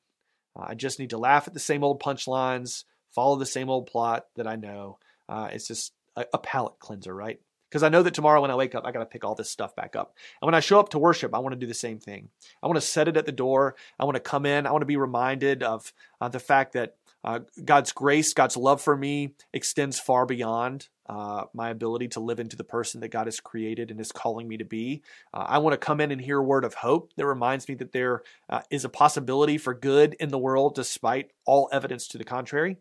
Uh, 0.54 0.66
I 0.68 0.74
just 0.74 1.00
need 1.00 1.10
to 1.10 1.18
laugh 1.18 1.48
at 1.48 1.54
the 1.54 1.60
same 1.60 1.82
old 1.82 2.00
punchlines, 2.00 2.84
follow 3.10 3.36
the 3.36 3.46
same 3.46 3.68
old 3.68 3.86
plot 3.86 4.26
that 4.36 4.46
I 4.46 4.54
know 4.54 4.98
uh, 5.28 5.48
it's 5.52 5.68
just 5.68 5.92
a, 6.16 6.26
a 6.32 6.38
palate 6.38 6.78
cleanser, 6.78 7.14
right? 7.14 7.40
Because 7.70 7.82
I 7.82 7.88
know 7.88 8.02
that 8.02 8.14
tomorrow 8.14 8.40
when 8.40 8.50
I 8.50 8.54
wake 8.54 8.74
up, 8.74 8.86
I 8.86 8.92
got 8.92 9.00
to 9.00 9.06
pick 9.06 9.24
all 9.24 9.34
this 9.34 9.50
stuff 9.50 9.74
back 9.74 9.96
up. 9.96 10.14
And 10.40 10.46
when 10.46 10.54
I 10.54 10.60
show 10.60 10.78
up 10.78 10.90
to 10.90 10.98
worship, 10.98 11.34
I 11.34 11.40
want 11.40 11.52
to 11.52 11.58
do 11.58 11.66
the 11.66 11.74
same 11.74 11.98
thing. 11.98 12.28
I 12.62 12.66
want 12.66 12.76
to 12.76 12.80
set 12.80 13.08
it 13.08 13.16
at 13.16 13.26
the 13.26 13.32
door. 13.32 13.74
I 13.98 14.04
want 14.04 14.14
to 14.14 14.20
come 14.20 14.46
in. 14.46 14.66
I 14.66 14.70
want 14.70 14.82
to 14.82 14.86
be 14.86 14.96
reminded 14.96 15.62
of 15.62 15.92
uh, 16.20 16.28
the 16.28 16.38
fact 16.38 16.74
that 16.74 16.94
uh, 17.24 17.40
God's 17.64 17.90
grace, 17.92 18.32
God's 18.32 18.56
love 18.56 18.80
for 18.80 18.96
me 18.96 19.34
extends 19.52 19.98
far 19.98 20.26
beyond 20.26 20.88
uh, 21.08 21.44
my 21.52 21.70
ability 21.70 22.06
to 22.08 22.20
live 22.20 22.38
into 22.38 22.56
the 22.56 22.64
person 22.64 23.00
that 23.00 23.08
God 23.08 23.26
has 23.26 23.40
created 23.40 23.90
and 23.90 24.00
is 24.00 24.12
calling 24.12 24.46
me 24.46 24.56
to 24.58 24.64
be. 24.64 25.02
Uh, 25.34 25.44
I 25.48 25.58
want 25.58 25.72
to 25.74 25.84
come 25.84 26.00
in 26.00 26.12
and 26.12 26.20
hear 26.20 26.38
a 26.38 26.44
word 26.44 26.64
of 26.64 26.74
hope 26.74 27.12
that 27.16 27.26
reminds 27.26 27.68
me 27.68 27.74
that 27.76 27.90
there 27.90 28.22
uh, 28.48 28.62
is 28.70 28.84
a 28.84 28.88
possibility 28.88 29.58
for 29.58 29.74
good 29.74 30.14
in 30.20 30.28
the 30.28 30.38
world 30.38 30.76
despite 30.76 31.32
all 31.44 31.68
evidence 31.72 32.06
to 32.08 32.18
the 32.18 32.24
contrary. 32.24 32.76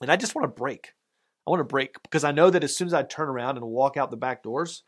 And 0.00 0.10
I 0.10 0.16
just 0.16 0.34
want 0.34 0.44
to 0.44 0.58
break. 0.58 0.92
I 1.46 1.50
want 1.50 1.60
to 1.60 1.64
break 1.64 2.02
because 2.02 2.24
I 2.24 2.32
know 2.32 2.50
that 2.50 2.64
as 2.64 2.76
soon 2.76 2.88
as 2.88 2.94
I 2.94 3.02
turn 3.02 3.28
around 3.28 3.56
and 3.56 3.66
walk 3.66 3.96
out 3.96 4.10
the 4.10 4.16
back 4.16 4.42
doors, 4.42 4.82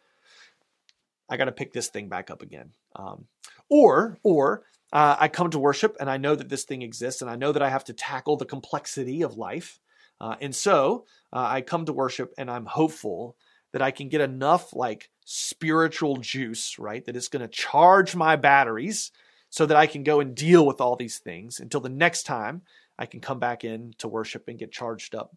I 1.28 1.36
got 1.36 1.44
to 1.44 1.52
pick 1.52 1.72
this 1.72 1.88
thing 1.88 2.08
back 2.08 2.30
up 2.30 2.42
again. 2.42 2.70
Um, 2.96 3.26
or, 3.68 4.18
or 4.22 4.62
uh, 4.92 5.16
I 5.18 5.28
come 5.28 5.50
to 5.50 5.58
worship 5.58 5.96
and 6.00 6.10
I 6.10 6.16
know 6.16 6.34
that 6.34 6.48
this 6.48 6.64
thing 6.64 6.82
exists 6.82 7.22
and 7.22 7.30
I 7.30 7.36
know 7.36 7.52
that 7.52 7.62
I 7.62 7.68
have 7.68 7.84
to 7.84 7.92
tackle 7.92 8.36
the 8.36 8.46
complexity 8.46 9.22
of 9.22 9.36
life. 9.36 9.78
Uh, 10.20 10.36
and 10.40 10.54
so 10.54 11.04
uh, 11.32 11.46
I 11.48 11.60
come 11.60 11.84
to 11.84 11.92
worship 11.92 12.32
and 12.38 12.50
I'm 12.50 12.66
hopeful 12.66 13.36
that 13.72 13.82
I 13.82 13.90
can 13.90 14.08
get 14.08 14.22
enough 14.22 14.74
like 14.74 15.10
spiritual 15.24 16.16
juice, 16.16 16.78
right? 16.78 17.04
That 17.04 17.16
it's 17.16 17.28
going 17.28 17.42
to 17.42 17.48
charge 17.48 18.16
my 18.16 18.36
batteries 18.36 19.12
so 19.50 19.66
that 19.66 19.76
I 19.76 19.86
can 19.86 20.02
go 20.02 20.20
and 20.20 20.34
deal 20.34 20.66
with 20.66 20.80
all 20.80 20.96
these 20.96 21.18
things 21.18 21.60
until 21.60 21.80
the 21.80 21.88
next 21.88 22.24
time 22.24 22.62
I 22.98 23.06
can 23.06 23.20
come 23.20 23.38
back 23.38 23.64
in 23.64 23.94
to 23.98 24.08
worship 24.08 24.48
and 24.48 24.58
get 24.58 24.72
charged 24.72 25.14
up 25.14 25.36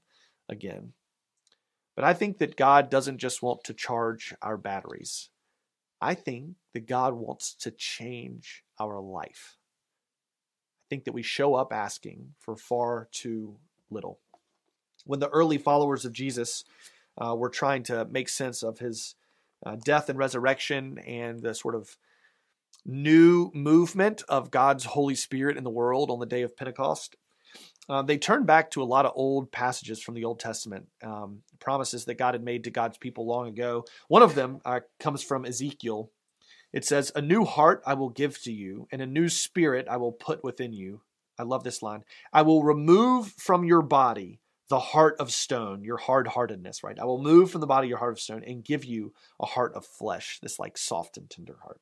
again. 0.50 0.94
But 1.96 2.06
I 2.06 2.14
think 2.14 2.38
that 2.38 2.56
God 2.56 2.90
doesn't 2.90 3.18
just 3.18 3.42
want 3.42 3.64
to 3.66 3.74
charge 3.74 4.34
our 4.42 4.58
batteries. 4.58 5.30
I 6.02 6.16
think 6.16 6.56
that 6.74 6.88
God 6.88 7.14
wants 7.14 7.54
to 7.56 7.72
change 7.72 8.64
our 8.80 9.00
life. 9.00 9.58
I 10.86 10.88
think 10.90 11.04
that 11.06 11.14
we 11.14 11.22
show 11.22 11.56
up 11.56 11.72
asking 11.72 12.34
for 12.40 12.56
far 12.56 13.08
too 13.12 13.58
little. 13.90 14.20
When 15.06 15.20
the 15.20 15.30
early 15.30 15.58
followers 15.58 16.06
of 16.06 16.14
Jesus 16.14 16.64
uh, 17.18 17.36
were 17.36 17.50
trying 17.50 17.84
to 17.84 18.06
make 18.06 18.30
sense 18.30 18.64
of 18.64 18.80
his 18.80 19.16
uh, 19.66 19.76
death 19.84 20.10
and 20.10 20.18
resurrection 20.18 20.98
and 21.00 21.42
the 21.42 21.54
sort 21.54 21.76
of 21.76 21.98
new 22.86 23.52
movement 23.54 24.24
of 24.28 24.52
God's 24.52 24.86
Holy 24.86 25.16
Spirit 25.16 25.58
in 25.58 25.64
the 25.64 25.70
world 25.70 26.10
on 26.10 26.20
the 26.20 26.26
day 26.26 26.42
of 26.42 26.58
Pentecost, 26.58 27.16
uh, 27.90 28.02
they 28.02 28.18
turn 28.18 28.46
back 28.46 28.72
to 28.72 28.82
a 28.82 28.86
lot 28.86 29.06
of 29.06 29.14
old 29.16 29.52
passages 29.52 30.02
from 30.02 30.14
the 30.14 30.26
Old 30.26 30.40
Testament, 30.40 30.88
um, 31.04 31.42
promises 31.60 32.06
that 32.06 32.18
God 32.18 32.34
had 32.34 32.44
made 32.44 32.64
to 32.66 32.70
God's 32.70 32.98
people 32.98 33.26
long 33.26 33.48
ago. 33.48 33.86
One 34.08 34.22
of 34.22 34.36
them 34.36 34.62
uh, 34.66 34.82
comes 35.00 35.24
from 35.24 35.46
Ezekiel. 35.46 36.10
It 36.72 36.86
says, 36.86 37.12
A 37.16 37.22
new 37.22 37.44
heart 37.44 37.82
I 37.86 37.96
will 37.96 38.10
give 38.10 38.42
to 38.44 38.52
you, 38.52 38.88
and 38.92 39.02
a 39.02 39.08
new 39.08 39.30
spirit 39.30 39.88
I 39.90 39.98
will 39.98 40.12
put 40.12 40.44
within 40.44 40.74
you. 40.74 41.02
I 41.38 41.44
love 41.44 41.64
this 41.64 41.82
line. 41.82 42.04
I 42.32 42.44
will 42.44 42.64
remove 42.64 43.34
from 43.38 43.66
your 43.66 43.82
body 43.82 44.40
the 44.70 44.80
heart 44.80 45.18
of 45.20 45.32
stone, 45.32 45.84
your 45.84 45.98
hard 45.98 46.28
heartedness, 46.28 46.84
right? 46.84 46.98
I 46.98 47.04
will 47.04 47.22
move 47.22 47.52
from 47.52 47.62
the 47.62 47.68
body 47.68 47.90
your 47.90 47.98
heart 47.98 48.14
of 48.14 48.20
stone 48.22 48.44
and 48.46 48.64
give 48.64 48.86
you 48.86 49.12
a 49.40 49.46
heart 49.46 49.74
of 49.74 49.86
flesh, 49.86 50.40
this 50.42 50.60
like 50.60 50.78
soft 50.78 51.18
and 51.18 51.30
tender 51.30 51.58
heart. 51.62 51.82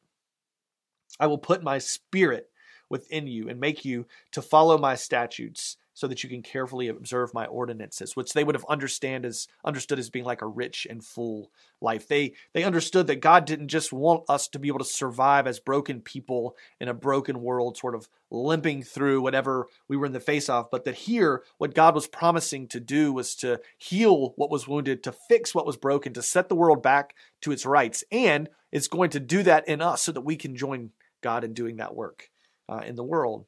I 1.20 1.28
will 1.28 1.38
put 1.38 1.62
my 1.62 1.78
spirit 1.78 2.50
within 2.90 3.28
you 3.28 3.48
and 3.48 3.60
make 3.60 3.86
you 3.86 4.08
to 4.32 4.42
follow 4.42 4.78
my 4.78 4.96
statutes 4.96 5.78
so 6.00 6.08
that 6.08 6.24
you 6.24 6.30
can 6.30 6.42
carefully 6.42 6.88
observe 6.88 7.34
my 7.34 7.46
ordinances, 7.48 8.16
which 8.16 8.32
they 8.32 8.46
would 8.46 8.56
have 8.56 8.64
understand 8.70 9.26
as 9.26 9.50
understood 9.66 10.00
as 10.00 10.10
being 10.10 10.24
like 10.24 10.42
a 10.42 10.48
rich 10.48 10.88
and 10.90 11.04
full 11.04 11.52
life. 11.82 12.08
They 12.08 12.36
they 12.54 12.64
understood 12.64 13.08
that 13.08 13.20
God 13.20 13.44
didn't 13.44 13.68
just 13.68 13.92
want 13.92 14.24
us 14.30 14.48
to 14.48 14.60
be 14.60 14.70
able 14.70 14.80
to 14.80 14.86
survive 14.86 15.46
as 15.46 15.60
broken 15.60 16.00
people 16.00 16.56
in 16.80 16.88
a 16.88 16.94
broken 16.94 17.42
world, 17.42 17.76
sort 17.76 17.96
of 17.96 18.08
limping 18.32 18.82
through 18.82 19.22
whatever 19.22 19.68
we 19.90 19.98
were 19.98 20.06
in 20.06 20.14
the 20.14 20.22
face 20.22 20.48
of, 20.48 20.72
but 20.72 20.86
that 20.86 20.96
here 20.96 21.44
what 21.58 21.76
God 21.76 21.96
was 21.96 22.08
promising 22.08 22.70
to 22.70 22.80
do 22.80 23.12
was 23.12 23.36
to 23.36 23.60
heal 23.78 24.32
what 24.38 24.50
was 24.50 24.70
wounded, 24.70 25.04
to 25.04 25.12
fix 25.12 25.54
what 25.54 25.66
was 25.66 25.76
broken, 25.76 26.14
to 26.14 26.22
set 26.22 26.48
the 26.48 26.56
world 26.56 26.82
back 26.82 27.14
to 27.42 27.52
its 27.52 27.66
rights, 27.66 28.06
and 28.10 28.48
it's 28.72 28.88
going 28.88 29.10
to 29.10 29.20
do 29.20 29.44
that 29.44 29.68
in 29.68 29.82
us 29.82 30.04
so 30.04 30.14
that 30.14 30.22
we 30.22 30.38
can 30.38 30.56
join 30.56 30.92
God 31.22 31.44
in 31.44 31.54
doing 31.54 31.76
that 31.78 31.94
work 31.94 32.30
uh, 32.70 32.84
in 32.86 32.96
the 32.96 33.04
world 33.04 33.48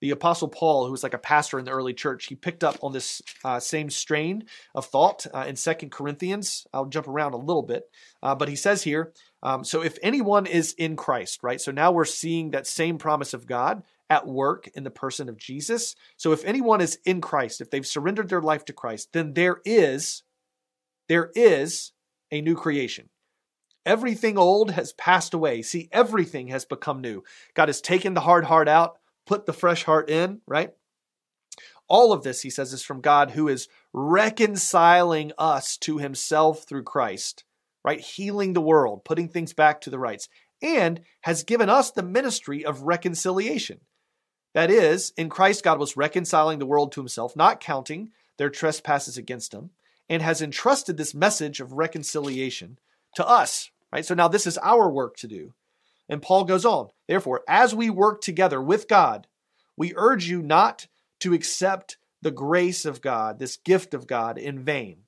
the 0.00 0.10
apostle 0.10 0.48
paul 0.48 0.86
who 0.86 0.92
was 0.92 1.02
like 1.02 1.14
a 1.14 1.18
pastor 1.18 1.58
in 1.58 1.64
the 1.64 1.70
early 1.70 1.94
church 1.94 2.26
he 2.26 2.34
picked 2.34 2.64
up 2.64 2.76
on 2.82 2.92
this 2.92 3.22
uh, 3.44 3.60
same 3.60 3.90
strain 3.90 4.44
of 4.74 4.86
thought 4.86 5.26
uh, 5.32 5.44
in 5.46 5.56
Second 5.56 5.90
corinthians. 5.90 6.66
I'll 6.72 6.86
jump 6.86 7.08
around 7.08 7.34
a 7.34 7.38
little 7.38 7.62
bit. 7.62 7.84
Uh, 8.22 8.34
but 8.34 8.48
he 8.48 8.56
says 8.56 8.82
here 8.82 9.12
um, 9.42 9.64
so 9.64 9.82
if 9.82 9.98
anyone 10.02 10.46
is 10.46 10.72
in 10.74 10.96
christ 10.96 11.42
right? 11.42 11.60
So 11.60 11.72
now 11.72 11.92
we're 11.92 12.04
seeing 12.04 12.50
that 12.50 12.66
same 12.66 12.98
promise 12.98 13.34
of 13.34 13.46
god 13.46 13.82
at 14.08 14.26
work 14.26 14.68
in 14.74 14.84
the 14.84 14.90
person 14.90 15.28
of 15.28 15.36
jesus. 15.36 15.94
So 16.16 16.32
if 16.32 16.44
anyone 16.44 16.80
is 16.80 16.98
in 17.04 17.20
christ 17.20 17.60
if 17.60 17.70
they've 17.70 17.86
surrendered 17.86 18.28
their 18.28 18.42
life 18.42 18.64
to 18.66 18.72
christ 18.72 19.12
then 19.12 19.34
there 19.34 19.60
is 19.64 20.22
there 21.10 21.32
is 21.34 21.90
a 22.30 22.40
new 22.40 22.54
creation. 22.54 23.08
Everything 23.84 24.38
old 24.38 24.70
has 24.70 24.92
passed 24.92 25.34
away. 25.34 25.62
See, 25.62 25.88
everything 25.90 26.46
has 26.48 26.64
become 26.64 27.00
new. 27.00 27.24
God 27.54 27.68
has 27.68 27.80
taken 27.80 28.14
the 28.14 28.20
hard 28.20 28.44
heart 28.44 28.68
out 28.68 28.99
put 29.26 29.46
the 29.46 29.52
fresh 29.52 29.84
heart 29.84 30.10
in, 30.10 30.40
right? 30.46 30.72
All 31.88 32.12
of 32.12 32.22
this, 32.22 32.42
he 32.42 32.50
says, 32.50 32.72
is 32.72 32.84
from 32.84 33.00
God 33.00 33.32
who 33.32 33.48
is 33.48 33.68
reconciling 33.92 35.32
us 35.38 35.76
to 35.78 35.98
himself 35.98 36.64
through 36.64 36.84
Christ, 36.84 37.44
right? 37.84 38.00
Healing 38.00 38.52
the 38.52 38.60
world, 38.60 39.04
putting 39.04 39.28
things 39.28 39.52
back 39.52 39.80
to 39.80 39.90
the 39.90 39.98
rights, 39.98 40.28
and 40.62 41.00
has 41.22 41.42
given 41.42 41.68
us 41.68 41.90
the 41.90 42.02
ministry 42.02 42.64
of 42.64 42.82
reconciliation. 42.82 43.80
That 44.54 44.70
is, 44.70 45.12
in 45.16 45.28
Christ, 45.28 45.64
God 45.64 45.78
was 45.78 45.96
reconciling 45.96 46.58
the 46.58 46.66
world 46.66 46.92
to 46.92 47.00
himself, 47.00 47.34
not 47.34 47.60
counting 47.60 48.10
their 48.36 48.50
trespasses 48.50 49.16
against 49.16 49.52
him, 49.52 49.70
and 50.08 50.22
has 50.22 50.42
entrusted 50.42 50.96
this 50.96 51.14
message 51.14 51.60
of 51.60 51.72
reconciliation 51.72 52.78
to 53.14 53.26
us, 53.26 53.70
right? 53.92 54.04
So 54.04 54.14
now 54.14 54.28
this 54.28 54.46
is 54.46 54.58
our 54.58 54.90
work 54.90 55.16
to 55.18 55.28
do. 55.28 55.54
And 56.10 56.20
Paul 56.20 56.42
goes 56.42 56.64
on, 56.64 56.88
therefore, 57.06 57.42
as 57.48 57.72
we 57.72 57.88
work 57.88 58.20
together 58.20 58.60
with 58.60 58.88
God, 58.88 59.28
we 59.76 59.94
urge 59.96 60.28
you 60.28 60.42
not 60.42 60.88
to 61.20 61.32
accept 61.32 61.98
the 62.20 62.32
grace 62.32 62.84
of 62.84 63.00
God, 63.00 63.38
this 63.38 63.56
gift 63.56 63.94
of 63.94 64.08
God, 64.08 64.36
in 64.36 64.58
vain. 64.58 65.04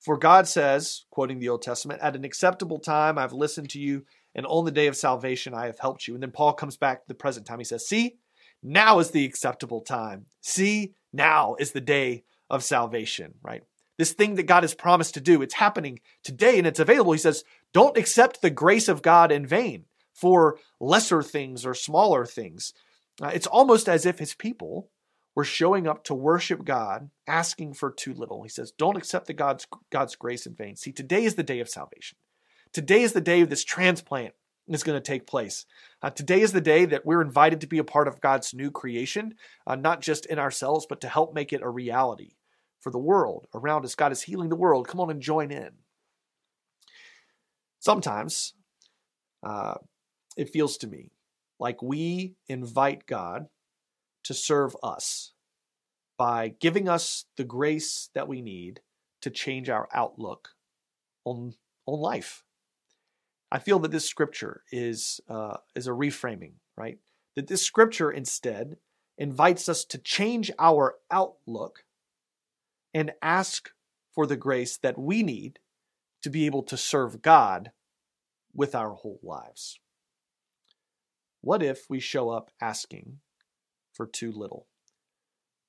For 0.00 0.16
God 0.16 0.48
says, 0.48 1.04
quoting 1.10 1.38
the 1.38 1.50
Old 1.50 1.60
Testament, 1.60 2.00
at 2.02 2.16
an 2.16 2.24
acceptable 2.24 2.78
time 2.78 3.18
I've 3.18 3.34
listened 3.34 3.68
to 3.70 3.78
you, 3.78 4.06
and 4.34 4.46
on 4.46 4.64
the 4.64 4.70
day 4.70 4.86
of 4.86 4.96
salvation 4.96 5.52
I 5.52 5.66
have 5.66 5.78
helped 5.78 6.08
you. 6.08 6.14
And 6.14 6.22
then 6.22 6.30
Paul 6.30 6.54
comes 6.54 6.78
back 6.78 7.02
to 7.02 7.08
the 7.08 7.14
present 7.14 7.46
time. 7.46 7.58
He 7.58 7.64
says, 7.64 7.86
See, 7.86 8.16
now 8.62 9.00
is 9.00 9.10
the 9.10 9.26
acceptable 9.26 9.82
time. 9.82 10.24
See, 10.40 10.94
now 11.12 11.54
is 11.58 11.72
the 11.72 11.82
day 11.82 12.24
of 12.48 12.64
salvation, 12.64 13.34
right? 13.42 13.62
This 13.98 14.12
thing 14.12 14.36
that 14.36 14.44
God 14.44 14.64
has 14.64 14.74
promised 14.74 15.14
to 15.14 15.20
do, 15.20 15.42
it's 15.42 15.54
happening 15.54 16.00
today 16.22 16.58
and 16.58 16.66
it's 16.66 16.80
available. 16.80 17.12
He 17.12 17.18
says, 17.18 17.44
Don't 17.74 17.98
accept 17.98 18.40
the 18.40 18.50
grace 18.50 18.88
of 18.88 19.02
God 19.02 19.30
in 19.30 19.46
vain 19.46 19.84
for 20.14 20.58
lesser 20.80 21.22
things 21.22 21.66
or 21.66 21.74
smaller 21.74 22.24
things. 22.24 22.72
Uh, 23.20 23.32
it's 23.34 23.46
almost 23.46 23.88
as 23.88 24.06
if 24.06 24.18
his 24.18 24.34
people 24.34 24.88
were 25.34 25.44
showing 25.44 25.86
up 25.86 26.04
to 26.04 26.14
worship 26.14 26.64
God, 26.64 27.10
asking 27.26 27.74
for 27.74 27.90
too 27.90 28.14
little. 28.14 28.42
He 28.42 28.48
says, 28.48 28.70
Don't 28.70 28.96
accept 28.96 29.26
the 29.26 29.34
God's, 29.34 29.66
God's 29.90 30.16
grace 30.16 30.46
in 30.46 30.54
vain. 30.54 30.76
See, 30.76 30.92
today 30.92 31.24
is 31.24 31.34
the 31.34 31.42
day 31.42 31.60
of 31.60 31.68
salvation. 31.68 32.18
Today 32.72 33.02
is 33.02 33.12
the 33.12 33.20
day 33.20 33.40
of 33.40 33.50
this 33.50 33.64
transplant 33.64 34.34
is 34.68 34.82
going 34.82 34.96
to 34.96 35.06
take 35.06 35.26
place. 35.26 35.66
Uh, 36.00 36.10
today 36.10 36.40
is 36.40 36.52
the 36.52 36.60
day 36.60 36.84
that 36.86 37.04
we're 37.04 37.20
invited 37.20 37.60
to 37.60 37.66
be 37.66 37.78
a 37.78 37.84
part 37.84 38.08
of 38.08 38.20
God's 38.20 38.54
new 38.54 38.70
creation, 38.70 39.34
uh, 39.66 39.76
not 39.76 40.00
just 40.00 40.26
in 40.26 40.38
ourselves, 40.38 40.86
but 40.88 41.00
to 41.02 41.08
help 41.08 41.34
make 41.34 41.52
it 41.52 41.62
a 41.62 41.68
reality 41.68 42.36
for 42.80 42.90
the 42.90 42.98
world 42.98 43.46
around 43.54 43.84
us. 43.84 43.94
God 43.94 44.12
is 44.12 44.22
healing 44.22 44.48
the 44.48 44.56
world. 44.56 44.88
Come 44.88 45.00
on 45.00 45.10
and 45.10 45.20
join 45.20 45.50
in. 45.50 45.70
Sometimes 47.80 48.54
uh, 49.42 49.74
it 50.36 50.50
feels 50.50 50.76
to 50.78 50.86
me 50.86 51.12
like 51.58 51.82
we 51.82 52.34
invite 52.48 53.06
God 53.06 53.46
to 54.24 54.34
serve 54.34 54.76
us 54.82 55.32
by 56.16 56.54
giving 56.60 56.88
us 56.88 57.26
the 57.36 57.44
grace 57.44 58.10
that 58.14 58.28
we 58.28 58.40
need 58.40 58.80
to 59.20 59.30
change 59.30 59.68
our 59.68 59.88
outlook 59.92 60.50
on, 61.24 61.54
on 61.86 62.00
life. 62.00 62.44
I 63.50 63.58
feel 63.58 63.78
that 63.80 63.90
this 63.90 64.08
scripture 64.08 64.62
is, 64.72 65.20
uh, 65.28 65.58
is 65.74 65.86
a 65.86 65.92
reframing, 65.92 66.54
right? 66.76 66.98
That 67.36 67.46
this 67.46 67.62
scripture 67.62 68.10
instead 68.10 68.76
invites 69.16 69.68
us 69.68 69.84
to 69.86 69.98
change 69.98 70.50
our 70.58 70.96
outlook 71.10 71.84
and 72.92 73.12
ask 73.22 73.70
for 74.12 74.26
the 74.26 74.36
grace 74.36 74.76
that 74.76 74.98
we 74.98 75.22
need 75.22 75.58
to 76.22 76.30
be 76.30 76.46
able 76.46 76.62
to 76.64 76.76
serve 76.76 77.22
God 77.22 77.70
with 78.54 78.74
our 78.74 78.92
whole 78.92 79.20
lives. 79.22 79.78
What 81.44 81.62
if 81.62 81.90
we 81.90 82.00
show 82.00 82.30
up 82.30 82.50
asking 82.58 83.18
for 83.92 84.06
too 84.06 84.32
little? 84.32 84.66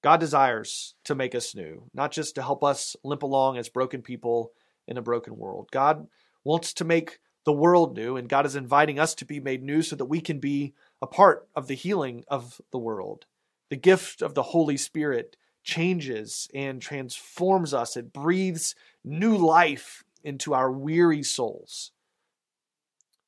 God 0.02 0.22
desires 0.22 0.96
to 1.04 1.16
make 1.16 1.36
us 1.36 1.54
new, 1.54 1.90
not 1.94 2.14
just 2.14 2.36
to 2.36 2.42
help 2.42 2.64
us 2.64 2.96
limp 3.04 3.24
along 3.24 3.58
as 3.58 3.68
broken 3.68 4.02
people 4.02 4.54
in 4.88 4.98
a 4.98 5.02
broken 5.02 5.36
world. 5.36 5.68
God 5.74 6.08
wants 6.46 6.74
to 6.76 6.86
make 6.86 7.20
the 7.44 7.52
world 7.52 7.94
new, 7.94 8.16
and 8.16 8.30
God 8.30 8.46
is 8.46 8.56
inviting 8.56 9.00
us 9.00 9.14
to 9.16 9.26
be 9.26 9.42
made 9.42 9.64
new 9.64 9.82
so 9.82 9.98
that 9.98 10.06
we 10.06 10.22
can 10.22 10.40
be 10.40 10.74
a 11.02 11.08
part 11.08 11.46
of 11.58 11.68
the 11.68 11.76
healing 11.76 12.24
of 12.30 12.62
the 12.72 12.80
world. 12.80 13.26
The 13.70 13.76
gift 13.76 14.22
of 14.22 14.34
the 14.34 14.44
Holy 14.44 14.78
Spirit 14.78 15.36
changes 15.62 16.48
and 16.54 16.82
transforms 16.82 17.74
us, 17.74 17.98
it 17.98 18.14
breathes 18.14 18.76
new 19.04 19.36
life 19.36 20.06
into 20.24 20.54
our 20.54 20.72
weary 20.72 21.22
souls 21.22 21.92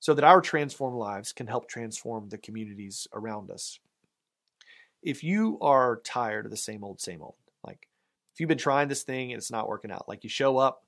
so 0.07 0.13
that 0.13 0.23
our 0.23 0.39
transformed 0.39 0.95
lives 0.95 1.33
can 1.33 1.47
help 1.47 1.67
transform 1.67 2.29
the 2.29 2.37
communities 2.37 3.09
around 3.11 3.51
us. 3.51 3.77
If 5.03 5.21
you 5.21 5.57
are 5.59 5.99
tired 6.05 6.45
of 6.45 6.51
the 6.51 6.55
same 6.55 6.81
old, 6.81 7.01
same 7.01 7.21
old, 7.21 7.35
like 7.61 7.89
if 8.33 8.39
you've 8.39 8.47
been 8.47 8.57
trying 8.57 8.87
this 8.87 9.03
thing 9.03 9.33
and 9.33 9.37
it's 9.37 9.51
not 9.51 9.67
working 9.67 9.91
out, 9.91 10.07
like 10.07 10.23
you 10.23 10.29
show 10.29 10.55
up, 10.55 10.85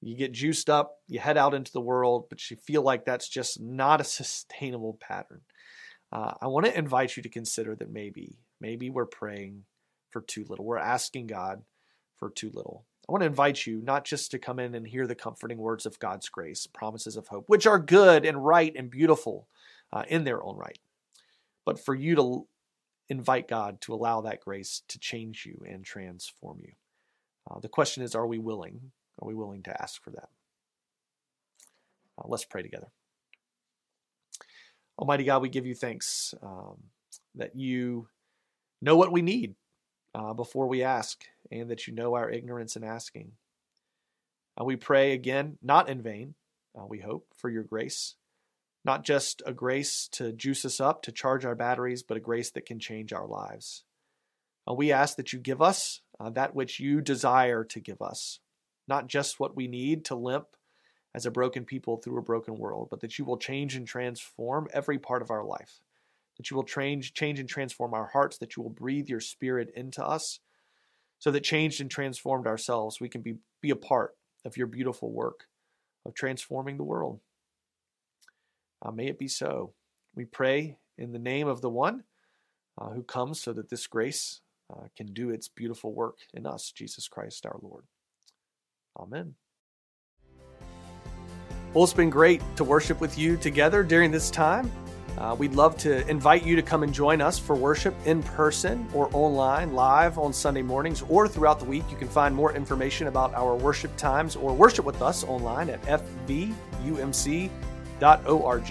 you 0.00 0.16
get 0.16 0.30
juiced 0.30 0.70
up, 0.70 0.98
you 1.08 1.18
head 1.18 1.36
out 1.36 1.54
into 1.54 1.72
the 1.72 1.80
world, 1.80 2.26
but 2.28 2.52
you 2.52 2.56
feel 2.56 2.82
like 2.82 3.04
that's 3.04 3.28
just 3.28 3.60
not 3.60 4.00
a 4.00 4.04
sustainable 4.20 4.96
pattern. 5.00 5.40
Uh, 6.12 6.34
I 6.40 6.46
want 6.46 6.64
to 6.66 6.78
invite 6.78 7.16
you 7.16 7.24
to 7.24 7.28
consider 7.28 7.74
that 7.74 7.90
maybe, 7.90 8.38
maybe 8.60 8.90
we're 8.90 9.06
praying 9.06 9.64
for 10.10 10.20
too 10.20 10.44
little. 10.48 10.64
We're 10.64 10.78
asking 10.78 11.26
God 11.26 11.64
for 12.16 12.30
too 12.30 12.52
little. 12.54 12.84
I 13.08 13.12
want 13.12 13.22
to 13.22 13.26
invite 13.26 13.66
you 13.66 13.80
not 13.82 14.04
just 14.04 14.30
to 14.30 14.38
come 14.38 14.58
in 14.58 14.74
and 14.74 14.86
hear 14.86 15.06
the 15.06 15.14
comforting 15.14 15.58
words 15.58 15.86
of 15.86 15.98
God's 15.98 16.28
grace, 16.28 16.66
promises 16.66 17.16
of 17.16 17.26
hope, 17.26 17.44
which 17.48 17.66
are 17.66 17.78
good 17.78 18.24
and 18.24 18.44
right 18.44 18.72
and 18.76 18.90
beautiful 18.90 19.48
uh, 19.92 20.04
in 20.08 20.24
their 20.24 20.42
own 20.42 20.56
right, 20.56 20.78
but 21.64 21.84
for 21.84 21.94
you 21.94 22.14
to 22.14 22.46
invite 23.08 23.48
God 23.48 23.80
to 23.82 23.92
allow 23.92 24.20
that 24.20 24.40
grace 24.40 24.82
to 24.88 24.98
change 24.98 25.44
you 25.44 25.60
and 25.68 25.84
transform 25.84 26.58
you. 26.62 26.72
Uh, 27.50 27.58
the 27.58 27.68
question 27.68 28.02
is, 28.02 28.14
are 28.14 28.26
we 28.26 28.38
willing? 28.38 28.92
Are 29.20 29.28
we 29.28 29.34
willing 29.34 29.64
to 29.64 29.82
ask 29.82 30.02
for 30.02 30.10
that? 30.10 30.28
Uh, 32.18 32.28
let's 32.28 32.44
pray 32.44 32.62
together. 32.62 32.86
Almighty 34.98 35.24
God, 35.24 35.42
we 35.42 35.48
give 35.48 35.66
you 35.66 35.74
thanks 35.74 36.34
um, 36.42 36.76
that 37.34 37.56
you 37.56 38.08
know 38.80 38.96
what 38.96 39.12
we 39.12 39.22
need 39.22 39.54
uh, 40.14 40.32
before 40.34 40.66
we 40.66 40.82
ask, 40.82 41.24
and 41.50 41.70
that 41.70 41.86
you 41.86 41.94
know 41.94 42.14
our 42.14 42.30
ignorance 42.30 42.76
in 42.76 42.84
asking. 42.84 43.32
Uh, 44.60 44.64
we 44.64 44.76
pray 44.76 45.12
again, 45.12 45.58
not 45.62 45.88
in 45.88 46.02
vain, 46.02 46.34
uh, 46.78 46.84
we 46.86 47.00
hope, 47.00 47.26
for 47.36 47.48
your 47.48 47.62
grace. 47.62 48.16
Not 48.84 49.04
just 49.04 49.42
a 49.46 49.52
grace 49.52 50.08
to 50.12 50.32
juice 50.32 50.64
us 50.64 50.80
up, 50.80 51.02
to 51.02 51.12
charge 51.12 51.44
our 51.44 51.54
batteries, 51.54 52.02
but 52.02 52.16
a 52.16 52.20
grace 52.20 52.50
that 52.50 52.66
can 52.66 52.78
change 52.78 53.12
our 53.12 53.26
lives. 53.26 53.84
Uh, 54.68 54.74
we 54.74 54.92
ask 54.92 55.16
that 55.16 55.32
you 55.32 55.38
give 55.38 55.62
us 55.62 56.00
uh, 56.20 56.30
that 56.30 56.54
which 56.54 56.80
you 56.80 57.00
desire 57.00 57.64
to 57.64 57.80
give 57.80 58.02
us, 58.02 58.40
not 58.88 59.06
just 59.06 59.40
what 59.40 59.56
we 59.56 59.66
need 59.66 60.04
to 60.06 60.14
limp 60.14 60.48
as 61.14 61.26
a 61.26 61.30
broken 61.30 61.64
people 61.64 61.96
through 61.96 62.18
a 62.18 62.22
broken 62.22 62.56
world, 62.56 62.88
but 62.90 63.00
that 63.00 63.18
you 63.18 63.24
will 63.24 63.36
change 63.36 63.76
and 63.76 63.86
transform 63.86 64.68
every 64.72 64.98
part 64.98 65.22
of 65.22 65.30
our 65.30 65.44
life 65.44 65.80
that 66.36 66.50
you 66.50 66.56
will 66.56 66.64
change, 66.64 67.14
change 67.14 67.38
and 67.38 67.48
transform 67.48 67.94
our 67.94 68.06
hearts, 68.06 68.38
that 68.38 68.56
you 68.56 68.62
will 68.62 68.70
breathe 68.70 69.08
your 69.08 69.20
spirit 69.20 69.70
into 69.74 70.04
us, 70.04 70.40
so 71.18 71.30
that 71.30 71.44
changed 71.44 71.80
and 71.80 71.90
transformed 71.90 72.46
ourselves, 72.46 73.00
we 73.00 73.08
can 73.08 73.20
be, 73.20 73.36
be 73.60 73.70
a 73.70 73.76
part 73.76 74.16
of 74.44 74.56
your 74.56 74.66
beautiful 74.66 75.12
work 75.12 75.44
of 76.04 76.14
transforming 76.14 76.76
the 76.76 76.84
world. 76.84 77.20
Uh, 78.84 78.90
may 78.90 79.06
it 79.06 79.18
be 79.18 79.28
so. 79.28 79.72
We 80.14 80.24
pray 80.24 80.78
in 80.98 81.12
the 81.12 81.18
name 81.18 81.46
of 81.46 81.60
the 81.60 81.70
one 81.70 82.04
uh, 82.80 82.90
who 82.90 83.02
comes 83.02 83.40
so 83.40 83.52
that 83.52 83.70
this 83.70 83.86
grace 83.86 84.40
uh, 84.72 84.86
can 84.96 85.06
do 85.12 85.30
its 85.30 85.48
beautiful 85.48 85.92
work 85.92 86.18
in 86.34 86.46
us, 86.46 86.72
Jesus 86.72 87.06
Christ 87.08 87.46
our 87.46 87.58
Lord. 87.62 87.84
Amen. 88.98 89.34
Well, 91.72 91.84
it's 91.84 91.94
been 91.94 92.10
great 92.10 92.42
to 92.56 92.64
worship 92.64 93.00
with 93.00 93.16
you 93.16 93.36
together 93.36 93.82
during 93.82 94.10
this 94.10 94.30
time. 94.30 94.70
Uh, 95.18 95.36
we'd 95.38 95.54
love 95.54 95.76
to 95.76 96.06
invite 96.08 96.44
you 96.44 96.56
to 96.56 96.62
come 96.62 96.82
and 96.82 96.92
join 96.92 97.20
us 97.20 97.38
for 97.38 97.54
worship 97.54 97.94
in 98.06 98.22
person 98.22 98.86
or 98.94 99.10
online, 99.12 99.72
live 99.72 100.18
on 100.18 100.32
Sunday 100.32 100.62
mornings 100.62 101.02
or 101.08 101.28
throughout 101.28 101.58
the 101.58 101.64
week. 101.64 101.84
You 101.90 101.96
can 101.96 102.08
find 102.08 102.34
more 102.34 102.54
information 102.54 103.06
about 103.06 103.34
our 103.34 103.54
worship 103.54 103.96
times 103.96 104.36
or 104.36 104.54
worship 104.54 104.84
with 104.84 105.02
us 105.02 105.24
online 105.24 105.70
at 105.70 105.82
fvumc.org. 105.82 107.50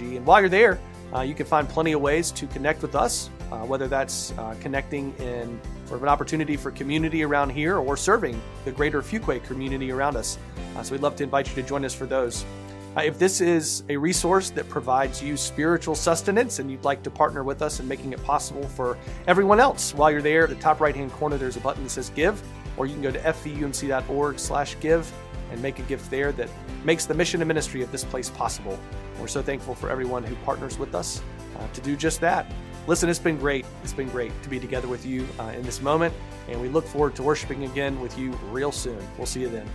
And 0.00 0.26
while 0.26 0.40
you're 0.40 0.48
there, 0.48 0.80
uh, 1.14 1.20
you 1.20 1.34
can 1.34 1.46
find 1.46 1.68
plenty 1.68 1.92
of 1.92 2.00
ways 2.00 2.30
to 2.32 2.46
connect 2.46 2.82
with 2.82 2.94
us, 2.94 3.28
uh, 3.50 3.58
whether 3.58 3.86
that's 3.86 4.32
uh, 4.38 4.54
connecting 4.60 5.14
in 5.18 5.60
sort 5.84 5.98
of 5.98 6.02
an 6.02 6.08
opportunity 6.08 6.56
for 6.56 6.70
community 6.70 7.22
around 7.22 7.50
here 7.50 7.76
or 7.76 7.96
serving 7.96 8.40
the 8.64 8.72
greater 8.72 9.02
Fuquay 9.02 9.42
community 9.44 9.92
around 9.92 10.16
us. 10.16 10.38
Uh, 10.74 10.82
so 10.82 10.92
we'd 10.92 11.02
love 11.02 11.14
to 11.16 11.22
invite 11.22 11.48
you 11.48 11.54
to 11.54 11.62
join 11.62 11.84
us 11.84 11.94
for 11.94 12.06
those. 12.06 12.46
Uh, 12.94 13.00
if 13.00 13.18
this 13.18 13.40
is 13.40 13.84
a 13.88 13.96
resource 13.96 14.50
that 14.50 14.68
provides 14.68 15.22
you 15.22 15.34
spiritual 15.34 15.94
sustenance 15.94 16.58
and 16.58 16.70
you'd 16.70 16.84
like 16.84 17.02
to 17.02 17.10
partner 17.10 17.42
with 17.42 17.62
us 17.62 17.80
in 17.80 17.88
making 17.88 18.12
it 18.12 18.22
possible 18.22 18.68
for 18.68 18.98
everyone 19.26 19.58
else, 19.58 19.94
while 19.94 20.10
you're 20.10 20.20
there, 20.20 20.44
at 20.44 20.50
the 20.50 20.56
top 20.56 20.78
right 20.78 20.94
hand 20.94 21.10
corner, 21.12 21.38
there's 21.38 21.56
a 21.56 21.60
button 21.60 21.82
that 21.84 21.90
says 21.90 22.10
Give, 22.10 22.40
or 22.76 22.84
you 22.84 22.92
can 22.92 23.02
go 23.02 23.10
to 23.10 23.18
fvumc.org 23.18 24.38
slash 24.38 24.76
give 24.80 25.10
and 25.50 25.62
make 25.62 25.78
a 25.78 25.82
gift 25.82 26.10
there 26.10 26.32
that 26.32 26.50
makes 26.84 27.06
the 27.06 27.14
mission 27.14 27.40
and 27.40 27.48
ministry 27.48 27.82
of 27.82 27.90
this 27.90 28.04
place 28.04 28.28
possible. 28.28 28.78
We're 29.18 29.28
so 29.28 29.42
thankful 29.42 29.74
for 29.74 29.88
everyone 29.88 30.22
who 30.22 30.34
partners 30.36 30.78
with 30.78 30.94
us 30.94 31.22
uh, 31.58 31.68
to 31.68 31.80
do 31.80 31.96
just 31.96 32.20
that. 32.20 32.52
Listen, 32.86 33.08
it's 33.08 33.18
been 33.18 33.38
great. 33.38 33.64
It's 33.82 33.92
been 33.92 34.08
great 34.08 34.32
to 34.42 34.50
be 34.50 34.58
together 34.58 34.88
with 34.88 35.06
you 35.06 35.26
uh, 35.38 35.52
in 35.54 35.62
this 35.62 35.80
moment, 35.80 36.12
and 36.48 36.60
we 36.60 36.68
look 36.68 36.84
forward 36.84 37.14
to 37.16 37.22
worshiping 37.22 37.64
again 37.64 37.98
with 38.00 38.18
you 38.18 38.32
real 38.50 38.72
soon. 38.72 38.98
We'll 39.16 39.26
see 39.26 39.40
you 39.40 39.48
then. 39.48 39.68